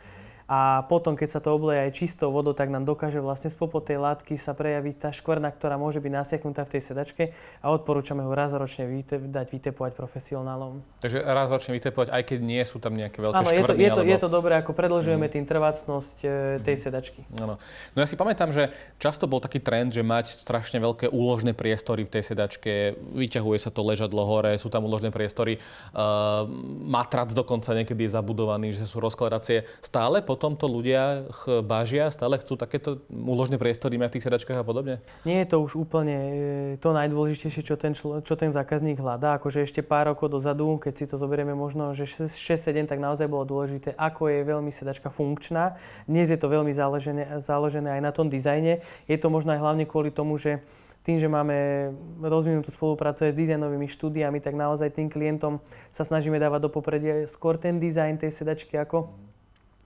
a 0.44 0.84
potom, 0.92 1.16
keď 1.16 1.28
sa 1.36 1.40
to 1.40 1.56
obleje 1.56 1.88
aj 1.88 1.90
čistou 1.96 2.28
vodou, 2.28 2.52
tak 2.52 2.68
nám 2.68 2.84
dokáže 2.84 3.16
vlastne 3.16 3.48
spopod 3.48 3.88
tej 3.88 3.96
látky 3.96 4.36
sa 4.36 4.52
prejaviť 4.52 5.08
tá 5.08 5.10
škvrna, 5.10 5.48
ktorá 5.48 5.80
môže 5.80 6.04
byť 6.04 6.12
nasiaknutá 6.12 6.68
v 6.68 6.70
tej 6.76 6.82
sedačke 6.92 7.22
a 7.64 7.72
odporúčame 7.72 8.20
ho 8.20 8.32
raz 8.36 8.52
ročne 8.52 8.84
vyte- 8.84 9.24
dať 9.24 9.46
vytepovať 9.48 9.96
profesionálom. 9.96 10.84
Takže 11.00 11.24
raz 11.24 11.48
ročne 11.48 11.72
vytepovať, 11.80 12.12
aj 12.12 12.22
keď 12.28 12.38
nie 12.44 12.60
sú 12.68 12.76
tam 12.76 12.92
nejaké 12.92 13.24
veľké 13.24 13.40
Áno, 13.40 13.48
škvrny? 13.48 13.56
je 13.56 13.64
to, 13.64 13.72
je 13.72 13.88
to, 13.88 14.00
alebo... 14.04 14.12
je 14.12 14.18
to 14.20 14.28
dobré, 14.28 14.52
ako 14.60 14.72
predlžujeme 14.76 15.26
mm. 15.28 15.32
tým 15.32 15.44
trvácnosť 15.48 16.16
e, 16.20 16.28
tej 16.60 16.76
mm. 16.76 16.82
sedačky. 16.84 17.20
Áno. 17.40 17.56
No 17.96 17.98
ja 18.04 18.06
si 18.06 18.20
pamätám, 18.20 18.52
že 18.52 18.68
často 19.00 19.24
bol 19.24 19.40
taký 19.40 19.64
trend, 19.64 19.96
že 19.96 20.04
mať 20.04 20.28
strašne 20.44 20.76
veľké 20.76 21.08
úložné 21.08 21.56
priestory 21.56 22.04
v 22.04 22.20
tej 22.20 22.36
sedačke, 22.36 23.00
vyťahuje 23.16 23.58
sa 23.64 23.72
to 23.72 23.80
ležadlo 23.80 24.28
hore, 24.28 24.60
sú 24.60 24.68
tam 24.68 24.84
úložné 24.84 25.08
priestory, 25.08 25.56
uh, 25.56 26.44
matrac 26.84 27.32
dokonca 27.32 27.72
niekedy 27.72 28.04
je 28.04 28.12
zabudovaný, 28.12 28.76
že 28.76 28.84
sú 28.84 29.00
rozkladacie. 29.00 29.64
Stále 29.80 30.20
po 30.20 30.33
potom 30.34 30.58
to 30.58 30.66
ľudia 30.66 31.30
bážia, 31.62 32.10
stále 32.10 32.34
chcú 32.42 32.58
takéto 32.58 33.06
úložné 33.06 33.54
priestory 33.54 33.94
mať 34.02 34.10
v 34.10 34.14
tých 34.18 34.26
sedačkách 34.26 34.58
a 34.58 34.66
podobne? 34.66 34.94
Nie 35.22 35.46
je 35.46 35.54
to 35.54 35.62
už 35.62 35.78
úplne 35.78 36.18
e, 36.18 36.34
to 36.82 36.90
najdôležitejšie, 36.90 37.62
čo 37.62 37.78
ten, 37.78 37.94
člo, 37.94 38.18
čo 38.18 38.34
ten 38.34 38.50
zákazník 38.50 38.98
hľadá. 38.98 39.38
Akože 39.38 39.62
ešte 39.62 39.86
pár 39.86 40.10
rokov 40.10 40.34
dozadu, 40.34 40.82
keď 40.82 40.92
si 40.98 41.04
to 41.06 41.14
zoberieme 41.14 41.54
možno, 41.54 41.94
že 41.94 42.10
6-7, 42.10 42.90
tak 42.90 42.98
naozaj 42.98 43.30
bolo 43.30 43.46
dôležité, 43.46 43.94
ako 43.94 44.26
je 44.26 44.42
veľmi 44.42 44.74
sedačka 44.74 45.14
funkčná. 45.14 45.78
Dnes 46.10 46.26
je 46.26 46.38
to 46.40 46.50
veľmi 46.50 46.74
založené, 46.74 47.38
založené 47.38 47.94
aj 47.94 48.02
na 48.02 48.10
tom 48.10 48.26
dizajne. 48.26 48.82
Je 49.06 49.14
to 49.14 49.30
možno 49.30 49.54
aj 49.54 49.62
hlavne 49.62 49.86
kvôli 49.86 50.10
tomu, 50.10 50.34
že 50.34 50.66
tým, 51.06 51.20
že 51.20 51.28
máme 51.28 51.92
rozvinutú 52.24 52.72
spoluprácu 52.72 53.28
aj 53.28 53.36
s 53.36 53.40
dizajnovými 53.44 53.86
štúdiami, 53.86 54.40
tak 54.40 54.56
naozaj 54.56 54.98
tým 54.98 55.12
klientom 55.12 55.60
sa 55.92 56.02
snažíme 56.02 56.40
dávať 56.40 56.64
do 56.64 56.70
popredia 56.72 57.28
skôr 57.28 57.60
ten 57.60 57.76
dizajn 57.76 58.24
tej 58.24 58.32
sedačky 58.32 58.80
ako 58.80 59.12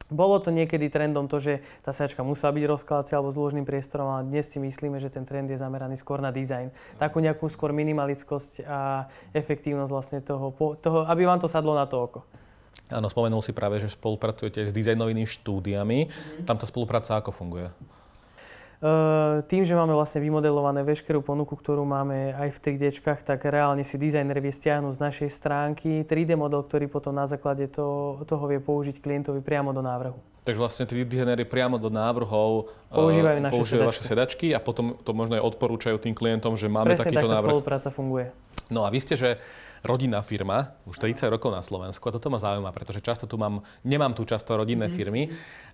bolo 0.08 0.40
to 0.40 0.48
niekedy 0.48 0.88
trendom 0.88 1.28
to, 1.28 1.36
že 1.36 1.60
tá 1.84 1.92
sedačka 1.92 2.24
musela 2.24 2.52
byť 2.56 2.64
rozkladacia 2.64 3.20
alebo 3.20 3.32
s 3.32 3.38
ložným 3.38 3.68
priestorom, 3.68 4.08
ale 4.08 4.22
dnes 4.28 4.48
si 4.48 4.56
myslíme, 4.56 4.96
že 4.96 5.12
ten 5.12 5.28
trend 5.28 5.52
je 5.52 5.60
zameraný 5.60 6.00
skôr 6.00 6.24
na 6.24 6.32
dizajn. 6.32 6.72
Takú 6.96 7.20
nejakú 7.20 7.44
skôr 7.52 7.76
minimalickosť 7.76 8.64
a 8.64 9.08
efektívnosť 9.36 9.92
vlastne 9.92 10.18
toho, 10.24 10.52
toho, 10.80 11.04
aby 11.04 11.28
vám 11.28 11.40
to 11.40 11.48
sadlo 11.48 11.76
na 11.76 11.84
to 11.84 12.00
oko. 12.00 12.20
Áno, 12.88 13.12
spomenul 13.12 13.44
si 13.44 13.52
práve, 13.52 13.84
že 13.84 13.92
spolupracujete 13.92 14.64
s 14.64 14.72
dizajnovými 14.72 15.28
štúdiami. 15.28 16.08
Mm-hmm. 16.08 16.44
Tam 16.48 16.56
tá 16.56 16.64
spolupráca 16.64 17.20
ako 17.20 17.36
funguje? 17.36 17.68
Ehm, 18.78 19.42
tým, 19.50 19.66
že 19.66 19.74
máme 19.74 19.90
vlastne 19.90 20.22
vymodelované 20.22 20.86
veškerú 20.86 21.18
ponuku, 21.18 21.58
ktorú 21.58 21.82
máme 21.82 22.30
aj 22.38 22.54
v 22.54 22.58
3D, 22.78 22.94
tak 23.26 23.42
reálne 23.50 23.82
si 23.82 23.98
dizajner 23.98 24.38
vie 24.38 24.54
stiahnuť 24.54 24.94
z 24.94 25.00
našej 25.02 25.28
stránky 25.34 26.06
3D 26.06 26.38
model, 26.38 26.62
ktorý 26.62 26.86
potom 26.86 27.10
na 27.10 27.26
základe 27.26 27.66
toho, 27.66 28.22
toho 28.22 28.44
vie 28.46 28.62
použiť 28.62 29.02
klientovi 29.02 29.42
priamo 29.42 29.74
do 29.74 29.82
návrhu. 29.82 30.14
Takže 30.46 30.60
vlastne 30.62 30.84
tí 30.86 31.02
dizajnéri 31.02 31.42
priamo 31.44 31.76
do 31.76 31.90
návrhov 31.90 32.70
používajú, 32.88 33.38
naše, 33.42 33.52
používajú 33.52 33.82
sedačky. 33.84 33.98
vaše 33.98 34.02
sedačky 34.06 34.46
a 34.54 34.62
potom 34.62 34.94
to 35.02 35.10
možno 35.10 35.36
aj 35.36 35.42
odporúčajú 35.44 35.98
tým 35.98 36.14
klientom, 36.14 36.54
že 36.54 36.70
máme 36.70 36.94
Presne 36.94 37.12
takýto 37.12 37.28
návrh. 37.28 37.50
spolupráca 37.50 37.88
funguje. 37.90 38.30
No 38.70 38.86
a 38.86 38.88
vy 38.88 39.02
ste, 39.02 39.18
že 39.18 39.42
rodinná 39.84 40.22
firma, 40.22 40.74
už 40.86 40.98
30 40.98 41.30
rokov 41.30 41.50
na 41.54 41.62
Slovensku 41.62 42.02
a 42.08 42.14
toto 42.14 42.30
ma 42.30 42.38
zaujíma, 42.38 42.70
pretože 42.74 43.02
často 43.02 43.26
tu 43.26 43.38
mám, 43.38 43.62
nemám 43.82 44.14
tu 44.14 44.24
často 44.24 44.54
rodinné 44.56 44.88
mm-hmm. 44.88 44.98
firmy 44.98 45.22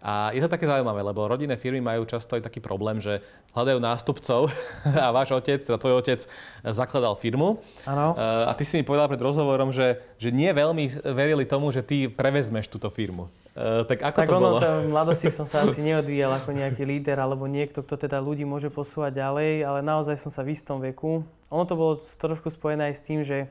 a 0.05 0.33
je 0.37 0.41
to 0.45 0.53
také 0.53 0.69
zaujímavé, 0.69 1.01
lebo 1.01 1.25
rodinné 1.25 1.57
firmy 1.57 1.81
majú 1.81 2.05
často 2.05 2.37
aj 2.37 2.45
taký 2.45 2.61
problém, 2.61 3.01
že 3.01 3.25
hľadajú 3.57 3.79
nástupcov 3.81 4.41
a 5.05 5.09
váš 5.15 5.33
otec, 5.33 5.65
teda 5.65 5.81
tvoj 5.81 6.05
otec 6.05 6.21
zakladal 6.65 7.17
firmu 7.17 7.63
Áno. 7.89 8.17
a 8.19 8.53
ty 8.53 8.69
si 8.69 8.77
mi 8.81 8.85
povedal 8.85 9.09
pred 9.09 9.21
rozhovorom, 9.21 9.73
že, 9.73 10.01
že 10.21 10.29
nie 10.29 10.51
veľmi 10.53 11.05
verili 11.15 11.49
tomu, 11.49 11.73
že 11.73 11.81
ty 11.81 12.11
prevezmeš 12.11 12.69
túto 12.69 12.93
firmu. 12.93 13.31
Uh, 13.55 13.87
tak 13.87 14.03
ako 14.03 14.19
tak 14.19 14.27
to 14.27 14.35
ono, 14.35 14.51
bolo? 14.51 14.59
v 14.59 14.91
mladosti 14.91 15.31
som 15.31 15.47
sa 15.47 15.63
asi 15.67 15.79
neodvíjal 15.79 16.43
ako 16.43 16.51
nejaký 16.59 16.83
líder 16.83 17.23
alebo 17.23 17.47
niekto, 17.47 17.87
kto 17.87 17.95
teda 17.95 18.19
ľudí 18.19 18.43
môže 18.43 18.67
posúvať 18.67 19.23
ďalej, 19.23 19.63
ale 19.63 19.79
naozaj 19.79 20.19
som 20.19 20.35
sa 20.35 20.43
v 20.43 20.59
istom 20.59 20.83
veku. 20.83 21.23
Ono 21.55 21.63
to 21.63 21.79
bolo 21.79 22.03
trošku 22.03 22.51
spojené 22.51 22.91
aj 22.91 22.95
s 22.99 23.03
tým, 23.07 23.23
že 23.23 23.47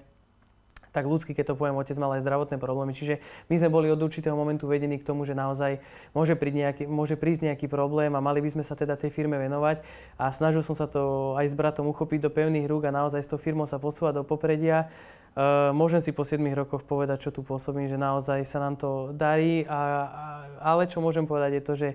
tak 0.94 1.10
ľudský, 1.10 1.34
keď 1.34 1.52
to 1.52 1.60
poviem, 1.60 1.74
otec 1.76 1.98
mal 1.98 2.14
aj 2.14 2.22
zdravotné 2.22 2.62
problémy. 2.62 2.94
Čiže 2.94 3.18
my 3.50 3.56
sme 3.58 3.70
boli 3.74 3.90
od 3.90 3.98
určitého 3.98 4.38
momentu 4.38 4.70
vedení 4.70 5.02
k 5.02 5.04
tomu, 5.04 5.26
že 5.26 5.34
naozaj 5.34 5.82
môže, 6.14 6.38
prísť 6.38 6.58
nejaký, 6.62 6.84
môže 6.86 7.18
prísť 7.18 7.50
nejaký 7.50 7.66
problém 7.66 8.14
a 8.14 8.22
mali 8.22 8.46
by 8.46 8.54
sme 8.54 8.64
sa 8.64 8.78
teda 8.78 8.94
tej 8.94 9.10
firme 9.10 9.42
venovať. 9.42 9.82
A 10.22 10.30
snažil 10.30 10.62
som 10.62 10.78
sa 10.78 10.86
to 10.86 11.34
aj 11.34 11.50
s 11.50 11.58
bratom 11.58 11.90
uchopiť 11.90 12.22
do 12.22 12.30
pevných 12.30 12.70
rúk 12.70 12.86
a 12.86 12.94
naozaj 12.94 13.26
s 13.26 13.32
tou 13.34 13.42
firmou 13.42 13.66
sa 13.66 13.82
posúvať 13.82 14.22
do 14.22 14.24
popredia. 14.24 14.94
Uh, 15.34 15.74
môžem 15.74 15.98
si 15.98 16.14
po 16.14 16.22
7 16.22 16.38
rokoch 16.54 16.86
povedať, 16.86 17.26
čo 17.26 17.34
tu 17.34 17.42
pôsobím, 17.42 17.90
že 17.90 17.98
naozaj 17.98 18.46
sa 18.46 18.62
nám 18.62 18.78
to 18.78 19.10
darí, 19.18 19.66
a, 19.66 19.74
a, 19.74 20.26
ale 20.62 20.86
čo 20.86 21.02
môžem 21.02 21.26
povedať 21.26 21.58
je 21.58 21.64
to, 21.66 21.74
že 21.74 21.90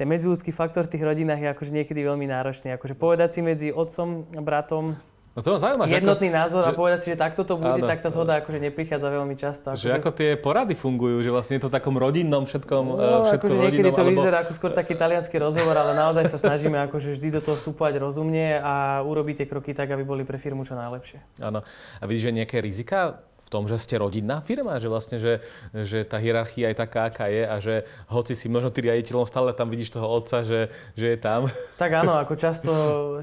ten 0.00 0.08
medziludský 0.08 0.48
faktor 0.48 0.88
v 0.88 0.96
tých 0.96 1.04
rodinách 1.04 1.44
je 1.44 1.52
akože 1.52 1.76
niekedy 1.76 2.00
veľmi 2.00 2.24
náročný. 2.24 2.72
Akože 2.72 2.96
povedať 2.96 3.36
si 3.36 3.40
medzi 3.44 3.68
otcom 3.68 4.24
bratom, 4.32 4.96
No 5.40 5.44
to 5.48 5.56
ma 5.56 5.60
zaujíma, 5.64 5.84
že 5.88 6.04
jednotný 6.04 6.28
ako, 6.28 6.36
názor 6.36 6.62
že, 6.62 6.68
a 6.68 6.72
povedať 6.76 6.98
si, 7.00 7.08
že 7.12 7.16
takto 7.16 7.48
to 7.48 7.56
bude, 7.56 7.80
áno, 7.80 7.88
tak 7.88 8.04
tá 8.04 8.12
zhoda 8.12 8.44
akože 8.44 8.60
neprichádza 8.60 9.08
veľmi 9.08 9.34
často. 9.40 9.72
Že 9.72 9.96
ako 9.96 10.12
tie 10.12 10.36
porady 10.36 10.76
fungujú, 10.76 11.24
že 11.24 11.32
vlastne 11.32 11.56
je 11.56 11.64
to 11.64 11.72
v 11.72 11.80
takom 11.80 11.96
rodinnom 11.96 12.44
všetkom, 12.44 12.84
no, 12.92 13.24
všetko 13.24 13.48
akože 13.48 13.56
rodinnom, 13.56 13.64
niekedy 13.72 13.90
to 13.96 14.02
alebo... 14.04 14.20
vyzerá 14.20 14.38
ako 14.44 14.52
skôr 14.52 14.72
taký 14.76 14.92
talianský 15.00 15.40
rozhovor, 15.40 15.72
ale 15.72 15.96
naozaj 15.96 16.28
sa 16.28 16.36
snažíme 16.36 16.76
akože 16.92 17.16
vždy 17.16 17.28
do 17.32 17.40
toho 17.40 17.56
vstupovať 17.56 17.96
rozumne 17.96 18.60
a 18.60 19.00
urobiť 19.00 19.40
tie 19.40 19.46
kroky 19.48 19.72
tak, 19.72 19.88
aby 19.88 20.04
boli 20.04 20.28
pre 20.28 20.36
firmu 20.36 20.68
čo 20.68 20.76
najlepšie. 20.76 21.40
Áno. 21.40 21.64
A 21.96 22.02
vidíš, 22.04 22.28
že 22.28 22.32
nejaké 22.36 22.60
rizika 22.60 23.24
tom, 23.50 23.66
že 23.66 23.82
ste 23.82 23.98
rodinná 23.98 24.38
firma, 24.38 24.78
že 24.78 24.86
vlastne, 24.86 25.18
že, 25.18 25.42
že 25.74 26.06
tá 26.06 26.22
hierarchia 26.22 26.70
je 26.70 26.76
taká, 26.78 27.10
aká 27.10 27.26
je 27.26 27.42
a 27.42 27.56
že 27.58 27.74
hoci 28.06 28.38
si 28.38 28.46
možno 28.46 28.70
ty 28.70 28.86
riaditeľom 28.86 29.26
stále 29.26 29.50
tam 29.50 29.66
vidíš 29.66 29.98
toho 29.98 30.06
otca, 30.06 30.46
že, 30.46 30.70
že 30.94 31.06
je 31.12 31.18
tam. 31.18 31.50
Tak 31.82 32.06
áno, 32.06 32.20
ako 32.20 32.36
často, 32.36 32.72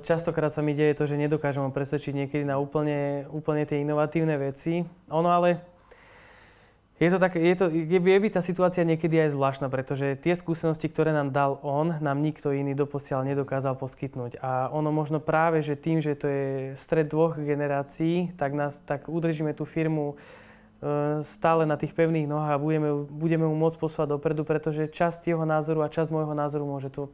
častokrát 0.01 0.49
sa 0.49 0.65
mi 0.65 0.73
deje 0.73 0.97
to, 0.97 1.05
že 1.05 1.13
nedokážem 1.15 1.61
ho 1.61 1.71
presvedčiť 1.71 2.13
niekedy 2.25 2.43
na 2.43 2.57
úplne, 2.57 3.29
úplne 3.29 3.63
tie 3.69 3.85
inovatívne 3.85 4.33
veci. 4.35 4.81
Ono 5.13 5.29
ale 5.29 5.76
je 6.97 7.09
to 7.13 7.21
tak, 7.21 7.37
je, 7.37 7.55
to, 7.55 7.69
je, 7.69 7.99
je 8.01 8.17
by 8.17 8.29
tá 8.33 8.41
situácia 8.41 8.81
niekedy 8.81 9.21
aj 9.21 9.37
zvláštna, 9.37 9.69
pretože 9.69 10.17
tie 10.17 10.33
skúsenosti, 10.33 10.89
ktoré 10.89 11.13
nám 11.13 11.29
dal 11.29 11.61
on, 11.61 11.93
nám 12.01 12.17
nikto 12.25 12.49
iný 12.49 12.73
doposiaľ 12.73 13.21
nedokázal 13.21 13.77
poskytnúť. 13.77 14.41
A 14.41 14.73
ono 14.73 14.89
možno 14.89 15.21
práve, 15.21 15.61
že 15.61 15.77
tým, 15.77 16.01
že 16.01 16.17
to 16.17 16.25
je 16.25 16.49
stred 16.73 17.05
dvoch 17.13 17.37
generácií, 17.37 18.33
tak, 18.33 18.57
nás, 18.57 18.81
tak 18.81 19.05
udržíme 19.13 19.53
tú 19.53 19.69
firmu 19.69 20.17
e, 20.81 21.21
stále 21.21 21.69
na 21.69 21.77
tých 21.77 21.93
pevných 21.93 22.25
nohách 22.25 22.57
a 22.57 22.61
budeme, 22.61 22.89
budeme 23.05 23.45
mu 23.45 23.53
môcť 23.53 23.77
posúvať 23.77 24.17
dopredu, 24.17 24.41
pretože 24.41 24.89
časť 24.89 25.29
jeho 25.29 25.45
názoru 25.45 25.85
a 25.85 25.93
časť 25.93 26.09
môjho 26.09 26.33
názoru 26.33 26.65
môže 26.65 26.89
to 26.89 27.05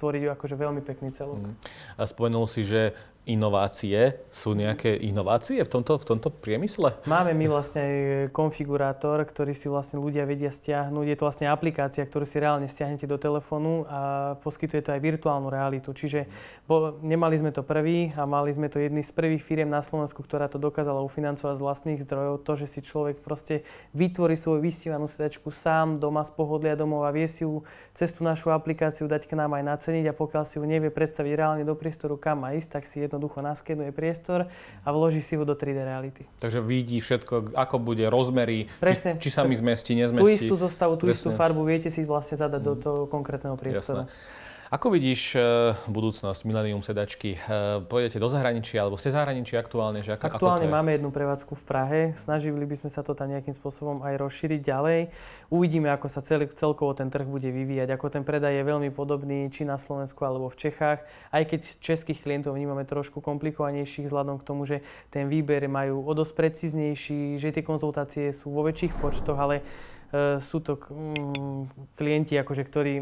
tvoriť 0.00 0.32
akože 0.32 0.56
veľmi 0.56 0.82
pekný 0.82 1.12
celok. 1.12 1.38
Mm. 1.38 1.54
A 2.00 2.02
spomenul 2.08 2.48
si, 2.48 2.64
že 2.64 2.96
inovácie. 3.28 4.16
Sú 4.32 4.56
nejaké 4.56 4.96
inovácie 4.96 5.60
v 5.60 5.70
tomto, 5.70 6.00
v 6.00 6.04
tomto 6.04 6.28
priemysle? 6.32 6.96
Máme 7.04 7.36
my 7.36 7.46
vlastne 7.52 7.80
aj 7.80 7.94
konfigurátor, 8.32 9.20
ktorý 9.22 9.52
si 9.52 9.68
vlastne 9.68 10.00
ľudia 10.00 10.24
vedia 10.24 10.48
stiahnuť. 10.48 11.04
Je 11.04 11.16
to 11.20 11.26
vlastne 11.28 11.46
aplikácia, 11.52 12.02
ktorú 12.08 12.24
si 12.24 12.40
reálne 12.40 12.64
stiahnete 12.64 13.04
do 13.04 13.20
telefónu 13.20 13.84
a 13.86 14.00
poskytuje 14.40 14.80
to 14.80 14.90
aj 14.96 15.00
virtuálnu 15.04 15.52
realitu. 15.52 15.92
Čiže 15.92 16.26
bo, 16.64 16.96
nemali 17.04 17.36
sme 17.36 17.52
to 17.52 17.60
prvý 17.60 18.14
a 18.16 18.24
mali 18.24 18.56
sme 18.56 18.72
to 18.72 18.80
jedný 18.80 19.04
z 19.04 19.12
prvých 19.12 19.44
firiem 19.44 19.68
na 19.68 19.84
Slovensku, 19.84 20.24
ktorá 20.24 20.48
to 20.48 20.56
dokázala 20.56 21.04
ufinancovať 21.04 21.60
z 21.60 21.64
vlastných 21.64 22.00
zdrojov. 22.08 22.40
To, 22.46 22.52
že 22.56 22.66
si 22.66 22.80
človek 22.80 23.20
proste 23.20 23.68
vytvorí 23.92 24.34
svoju 24.38 24.64
vystívanú 24.64 25.04
sedačku 25.04 25.52
sám 25.52 26.00
doma 26.00 26.24
z 26.24 26.32
pohodlia 26.32 26.72
domov 26.72 27.04
a 27.04 27.12
vie 27.12 27.28
si 27.28 27.44
ju 27.44 27.66
cez 27.92 28.16
tú 28.16 28.24
našu 28.24 28.48
aplikáciu 28.54 29.04
dať 29.10 29.28
k 29.28 29.36
nám 29.36 29.52
aj 29.58 29.64
naceniť 29.76 30.08
a 30.08 30.16
pokiaľ 30.16 30.44
si 30.48 30.56
ju 30.56 30.64
nevie 30.64 30.88
predstaviť 30.88 31.32
reálne 31.36 31.64
do 31.68 31.76
priestoru, 31.76 32.16
kam 32.16 32.46
má 32.46 32.56
ísť, 32.56 32.80
tak 32.80 32.84
si 32.88 33.02
jednoducho 33.10 33.42
naskenuje 33.42 33.90
priestor 33.90 34.46
a 34.86 34.88
vloží 34.94 35.18
si 35.18 35.34
ho 35.34 35.42
do 35.42 35.58
3D 35.58 35.82
reality. 35.82 36.22
Takže 36.38 36.62
vidí 36.62 37.02
všetko, 37.02 37.58
ako 37.58 37.82
bude 37.82 38.06
rozmery, 38.06 38.70
Presne. 38.78 39.18
či, 39.18 39.26
či 39.26 39.34
sa 39.34 39.42
mi 39.42 39.58
zmestí, 39.58 39.98
nezmestí. 39.98 40.46
Tú 40.46 40.54
istú 40.54 40.54
zostavu, 40.54 40.94
tú 40.94 41.10
Presne. 41.10 41.18
istú 41.18 41.28
farbu 41.34 41.66
viete 41.66 41.90
si 41.90 42.06
vlastne 42.06 42.38
zadať 42.38 42.62
mm. 42.62 42.68
do 42.70 42.74
toho 42.78 43.00
konkrétneho 43.10 43.58
priestoru. 43.58 44.06
Jasné. 44.06 44.48
Ako 44.70 44.94
vidíš 44.94 45.34
uh, 45.34 45.74
budúcnosť 45.90 46.46
Millennium 46.46 46.78
sedačky? 46.86 47.34
Uh, 47.42 47.82
pôjdete 47.90 48.22
do 48.22 48.30
zahraničia, 48.30 48.86
alebo 48.86 48.94
ste 48.94 49.10
zahraničí 49.10 49.58
aktuálne? 49.58 49.98
Že 49.98 50.14
ako, 50.14 50.38
aktuálne 50.38 50.70
ako 50.70 50.76
máme 50.78 50.94
jednu 50.94 51.10
prevádzku 51.10 51.58
v 51.58 51.64
Prahe. 51.66 52.00
Snažili 52.14 52.62
by 52.62 52.78
sme 52.78 52.86
sa 52.86 53.02
to 53.02 53.18
tam 53.18 53.34
nejakým 53.34 53.50
spôsobom 53.50 53.98
aj 54.06 54.22
rozšíriť 54.22 54.62
ďalej. 54.62 55.10
Uvidíme, 55.50 55.90
ako 55.90 56.06
sa 56.06 56.22
cel, 56.22 56.46
celkovo 56.54 56.94
ten 56.94 57.10
trh 57.10 57.26
bude 57.26 57.50
vyvíjať. 57.50 57.98
Ako 57.98 58.14
ten 58.14 58.22
predaj 58.22 58.62
je 58.62 58.62
veľmi 58.62 58.94
podobný 58.94 59.50
či 59.50 59.66
na 59.66 59.74
Slovensku 59.74 60.22
alebo 60.22 60.46
v 60.46 60.62
Čechách. 60.62 61.02
Aj 61.34 61.42
keď 61.42 61.66
českých 61.82 62.22
klientov 62.22 62.54
vnímame 62.54 62.86
trošku 62.86 63.18
komplikovanejších 63.18 64.06
vzhľadom 64.06 64.38
k 64.38 64.46
tomu, 64.46 64.70
že 64.70 64.86
ten 65.10 65.26
výber 65.26 65.66
majú 65.66 66.06
o 66.06 66.14
dosť 66.14 66.38
precíznejší, 66.38 67.42
že 67.42 67.50
tie 67.50 67.66
konzultácie 67.66 68.30
sú 68.30 68.54
vo 68.54 68.62
väčších 68.62 69.02
počtoch, 69.02 69.34
ale 69.34 69.66
uh, 70.14 70.38
sú 70.38 70.62
to 70.62 70.78
mm, 70.78 71.98
klienti, 71.98 72.38
akože, 72.38 72.62
ktorí 72.62 72.94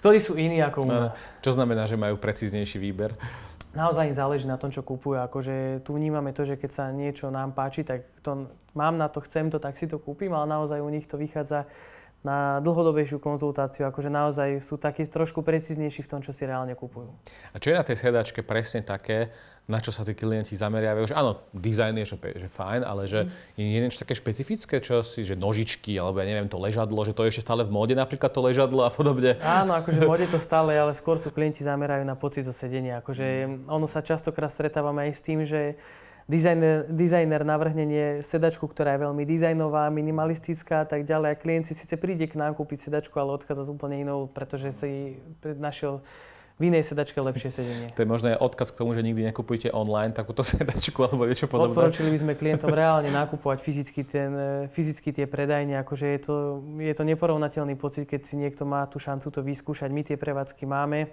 ktorí 0.00 0.16
sú 0.16 0.40
iní 0.40 0.64
ako 0.64 0.78
u 0.80 0.88
nás. 0.88 1.12
Čo 1.44 1.52
znamená, 1.60 1.84
že 1.84 2.00
majú 2.00 2.16
precíznejší 2.16 2.80
výber? 2.80 3.12
Naozaj 3.76 4.10
im 4.10 4.16
záleží 4.16 4.48
na 4.48 4.58
tom, 4.58 4.72
čo 4.72 4.82
kúpujú. 4.82 5.20
Akože 5.20 5.84
tu 5.86 5.94
vnímame 5.94 6.32
to, 6.34 6.42
že 6.42 6.56
keď 6.58 6.70
sa 6.72 6.84
niečo 6.90 7.28
nám 7.30 7.54
páči, 7.54 7.86
tak 7.86 8.08
to 8.24 8.50
mám 8.74 8.98
na 8.98 9.06
to, 9.06 9.22
chcem 9.22 9.52
to, 9.52 9.62
tak 9.62 9.78
si 9.78 9.86
to 9.86 10.00
kúpim, 10.00 10.32
ale 10.34 10.48
naozaj 10.50 10.82
u 10.82 10.90
nich 10.90 11.06
to 11.06 11.20
vychádza 11.20 11.68
na 12.20 12.60
dlhodobejšiu 12.60 13.16
konzultáciu, 13.16 13.88
akože 13.88 14.12
naozaj 14.12 14.60
sú 14.60 14.76
takí 14.76 15.08
trošku 15.08 15.40
precíznejší 15.40 16.04
v 16.04 16.10
tom, 16.12 16.20
čo 16.20 16.36
si 16.36 16.44
reálne 16.44 16.76
kupujú. 16.76 17.08
A 17.52 17.56
čo 17.56 17.72
je 17.72 17.80
na 17.80 17.84
tej 17.84 17.96
sedačke 17.96 18.44
presne 18.44 18.84
také, 18.84 19.32
na 19.64 19.80
čo 19.80 19.88
sa 19.88 20.04
tí 20.04 20.12
klienti 20.12 20.52
zameriavajú? 20.52 21.08
Že 21.08 21.16
áno, 21.16 21.40
dizajn 21.56 22.04
je, 22.04 22.06
že, 22.12 22.16
že 22.44 22.48
fajn, 22.52 22.80
ale 22.84 23.08
že 23.08 23.24
mm. 23.24 23.56
je 23.56 23.80
niečo 23.80 24.02
také 24.04 24.12
špecifické, 24.12 24.84
čo 24.84 25.00
si, 25.00 25.24
že 25.24 25.32
nožičky, 25.32 25.96
alebo 25.96 26.20
ja 26.20 26.28
neviem, 26.28 26.50
to 26.50 26.60
ležadlo, 26.60 27.00
že 27.08 27.16
to 27.16 27.24
je 27.24 27.32
ešte 27.32 27.48
stále 27.48 27.64
v 27.64 27.72
móde 27.72 27.96
napríklad 27.96 28.28
to 28.28 28.44
ležadlo 28.44 28.84
a 28.84 28.92
podobne. 28.92 29.40
Áno, 29.40 29.80
akože 29.80 30.04
v 30.04 30.10
móde 30.12 30.28
to 30.28 30.36
stále, 30.36 30.76
ale 30.76 30.92
skôr 30.92 31.16
sú 31.16 31.32
klienti 31.32 31.64
zamerajú 31.64 32.04
na 32.04 32.20
pocit 32.20 32.44
zo 32.44 32.52
sedenia. 32.52 33.00
Akože 33.00 33.48
ono 33.64 33.88
sa 33.88 34.04
častokrát 34.04 34.52
stretávame 34.52 35.08
aj 35.08 35.12
s 35.16 35.22
tým, 35.24 35.40
že 35.48 35.80
dizajner, 36.30 36.86
dizajner 36.86 37.42
navrhne 37.42 38.22
sedačku, 38.22 38.70
ktorá 38.70 38.94
je 38.94 39.10
veľmi 39.10 39.26
dizajnová, 39.26 39.90
minimalistická 39.90 40.86
a 40.86 40.86
tak 40.86 41.02
ďalej. 41.02 41.28
A 41.34 41.36
klient 41.36 41.66
si 41.66 41.74
síce 41.74 41.98
príde 41.98 42.30
k 42.30 42.38
nám 42.38 42.54
kúpiť 42.54 42.86
sedačku, 42.86 43.18
ale 43.18 43.34
odchádza 43.34 43.66
s 43.66 43.70
úplne 43.70 43.98
inou, 43.98 44.30
pretože 44.30 44.70
si 44.70 45.18
našiel 45.42 45.98
v 46.60 46.68
inej 46.68 46.92
sedačke 46.92 47.16
lepšie 47.16 47.50
sedenie. 47.56 47.88
To 47.96 48.04
je 48.04 48.08
možno 48.08 48.36
aj 48.36 48.38
odkaz 48.44 48.68
k 48.76 48.84
tomu, 48.84 48.92
že 48.92 49.00
nikdy 49.00 49.32
nekupujete 49.32 49.72
online 49.72 50.12
takúto 50.12 50.44
sedačku 50.52 51.00
alebo 51.00 51.24
niečo 51.24 51.48
podobné. 51.48 51.72
Odporúčili 51.72 52.12
by 52.12 52.18
sme 52.20 52.32
klientom 52.36 52.68
reálne 52.68 53.08
nakupovať 53.08 53.58
fyzicky, 53.64 54.04
ten, 54.04 54.30
fyzicky 54.68 55.08
tie 55.16 55.24
predajne, 55.24 55.80
akože 55.80 56.06
je 56.06 56.20
to, 56.20 56.36
je 56.76 56.92
to 56.92 57.02
neporovnateľný 57.08 57.80
pocit, 57.80 58.04
keď 58.04 58.28
si 58.28 58.36
niekto 58.36 58.68
má 58.68 58.84
tú 58.84 59.00
šancu 59.00 59.32
to 59.32 59.40
vyskúšať. 59.40 59.88
My 59.88 60.04
tie 60.04 60.20
prevádzky 60.20 60.68
máme, 60.68 61.08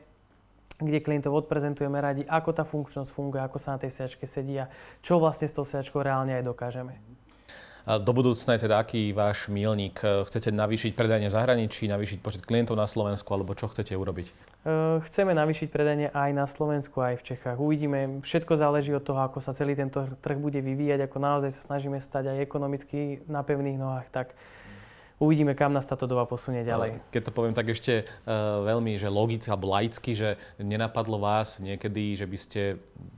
kde 0.77 1.01
klientov 1.01 1.33
odprezentujeme 1.33 1.97
radi, 1.97 2.23
ako 2.29 2.53
tá 2.53 2.61
funkčnosť 2.61 3.09
funguje, 3.09 3.41
ako 3.41 3.57
sa 3.57 3.73
na 3.75 3.81
tej 3.81 3.91
sedačke 3.93 4.29
sedí 4.29 4.61
a 4.61 4.69
čo 5.01 5.17
vlastne 5.17 5.49
s 5.49 5.57
tou 5.57 5.65
sedačkou 5.65 6.05
reálne 6.05 6.37
aj 6.37 6.45
dokážeme. 6.45 6.97
A 7.87 8.03
do 8.03 8.11
budúcna 8.11 8.59
je 8.59 8.67
teda 8.67 8.83
aký 8.83 9.15
váš 9.15 9.47
milník? 9.47 10.03
Chcete 10.03 10.51
navýšiť 10.51 10.91
predajne 10.91 11.31
v 11.31 11.35
zahraničí, 11.39 11.87
navýšiť 11.87 12.19
počet 12.19 12.43
klientov 12.43 12.75
na 12.75 12.83
Slovensku, 12.83 13.31
alebo 13.31 13.55
čo 13.55 13.71
chcete 13.71 13.95
urobiť? 13.95 14.27
Chceme 15.07 15.31
navýšiť 15.31 15.71
predajne 15.71 16.11
aj 16.11 16.29
na 16.35 16.43
Slovensku, 16.51 16.99
aj 16.99 17.23
v 17.23 17.25
Čechách. 17.31 17.55
Uvidíme, 17.55 18.19
všetko 18.19 18.59
záleží 18.59 18.91
od 18.91 19.07
toho, 19.07 19.23
ako 19.23 19.39
sa 19.39 19.55
celý 19.55 19.71
tento 19.71 20.03
trh 20.19 20.35
bude 20.35 20.59
vyvíjať, 20.59 21.07
ako 21.07 21.15
naozaj 21.15 21.55
sa 21.55 21.63
snažíme 21.63 21.95
stať 22.03 22.35
aj 22.35 22.43
ekonomicky 22.43 23.23
na 23.23 23.39
pevných 23.39 23.79
nohách, 23.79 24.11
tak 24.11 24.35
uvidíme, 25.17 25.57
kam 25.57 25.73
nás 25.73 25.85
táto 25.89 26.05
doba 26.05 26.29
posunie 26.29 26.61
ďalej. 26.61 27.01
Keď 27.09 27.21
to 27.29 27.31
poviem 27.33 27.57
tak 27.57 27.73
ešte 27.73 28.05
uh, 28.05 28.61
veľmi, 28.61 28.97
že 28.97 29.09
logicky 29.09 29.49
alebo 29.49 29.73
laicky, 29.73 30.11
že 30.13 30.37
nenapadlo 30.61 31.17
vás 31.17 31.57
niekedy, 31.57 32.13
že 32.13 32.25
by 32.29 32.37
ste 32.37 32.61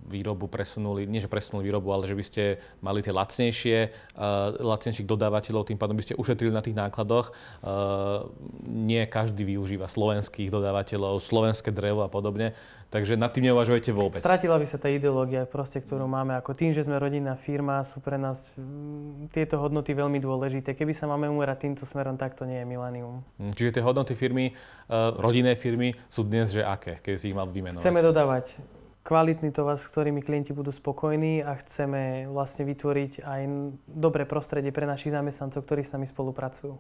výrobu 0.10 0.50
presunuli, 0.50 1.06
nie 1.06 1.22
že 1.22 1.30
presunuli 1.30 1.70
výrobu, 1.70 1.94
ale 1.94 2.10
že 2.10 2.18
by 2.18 2.24
ste 2.26 2.44
mali 2.82 3.06
tie 3.06 3.14
lacnejšie, 3.14 3.78
uh, 4.18 4.58
lacnejších 4.58 5.06
dodávateľov, 5.06 5.70
tým 5.70 5.78
pádom 5.78 5.96
by 6.00 6.04
ste 6.08 6.18
ušetrili 6.18 6.56
na 6.56 6.64
tých 6.66 6.80
nákladoch. 6.80 7.30
Uh, 7.62 8.32
nie 8.66 9.04
každý 9.06 9.46
využíva 9.46 9.86
slovenských 9.86 10.50
dodávateľov, 10.50 11.22
slovenské 11.22 11.70
drevo 11.70 12.02
a 12.02 12.10
podobne. 12.10 12.58
Takže 12.90 13.22
nad 13.22 13.30
tým 13.30 13.54
neuvažujete 13.54 13.94
vôbec. 13.94 14.18
Stratila 14.18 14.58
by 14.58 14.66
sa 14.66 14.82
tá 14.82 14.90
ideológia, 14.90 15.46
proste, 15.46 15.78
ktorú 15.78 16.10
máme. 16.10 16.34
Ako 16.42 16.58
tým, 16.58 16.74
že 16.74 16.82
sme 16.82 16.98
rodinná 16.98 17.38
firma, 17.38 17.86
sú 17.86 18.02
pre 18.02 18.18
nás 18.18 18.50
mm, 18.58 19.30
tieto 19.30 19.62
hodnoty 19.62 19.94
veľmi 19.94 20.18
dôležité. 20.18 20.74
Keby 20.74 20.98
sa 20.98 21.06
máme 21.06 21.30
umerať 21.30 21.70
týmto 21.70 21.86
smerom, 21.90 22.22
tak 22.22 22.38
to 22.38 22.46
nie 22.46 22.62
je 22.62 22.66
milenium. 22.70 23.26
Mm, 23.42 23.58
Čiže 23.58 23.82
tie 23.82 23.84
hodnoty 23.84 24.14
firmy, 24.14 24.54
uh, 24.54 25.18
rodinné 25.18 25.58
firmy 25.58 25.98
sú 26.06 26.22
dnes, 26.22 26.54
že 26.54 26.62
aké, 26.62 27.02
keď 27.02 27.14
si 27.18 27.34
ich 27.34 27.38
mal 27.38 27.50
vymenovať? 27.50 27.82
Chceme 27.82 28.06
dodávať 28.06 28.62
kvalitný 29.02 29.50
tovar, 29.50 29.82
s 29.82 29.90
ktorými 29.90 30.22
klienti 30.22 30.54
budú 30.54 30.70
spokojní 30.70 31.42
a 31.42 31.58
chceme 31.58 32.30
vlastne 32.30 32.70
vytvoriť 32.70 33.26
aj 33.26 33.42
dobré 33.90 34.30
prostredie 34.30 34.70
pre 34.70 34.86
našich 34.86 35.10
zamestnancov, 35.10 35.66
ktorí 35.66 35.82
s 35.82 35.90
nami 35.98 36.06
spolupracujú. 36.06 36.78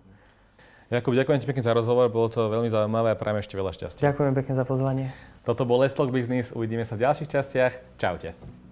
Jakub, 0.89 1.13
ďakujem 1.13 1.41
ti 1.41 1.45
pekne 1.45 1.61
za 1.65 1.73
rozhovor, 1.73 2.09
bolo 2.09 2.33
to 2.33 2.49
veľmi 2.49 2.69
zaujímavé 2.69 3.13
a 3.13 3.17
prajem 3.17 3.45
ešte 3.45 3.53
veľa 3.53 3.73
šťastia. 3.77 4.01
Ďakujem 4.09 4.33
pekne 4.33 4.53
za 4.57 4.65
pozvanie. 4.65 5.05
Toto 5.45 5.65
bol 5.65 5.85
Lestlok 5.85 6.09
Business, 6.09 6.49
uvidíme 6.49 6.81
sa 6.85 6.97
v 6.97 7.05
ďalších 7.05 7.29
častiach. 7.29 7.73
Čaute. 8.01 8.68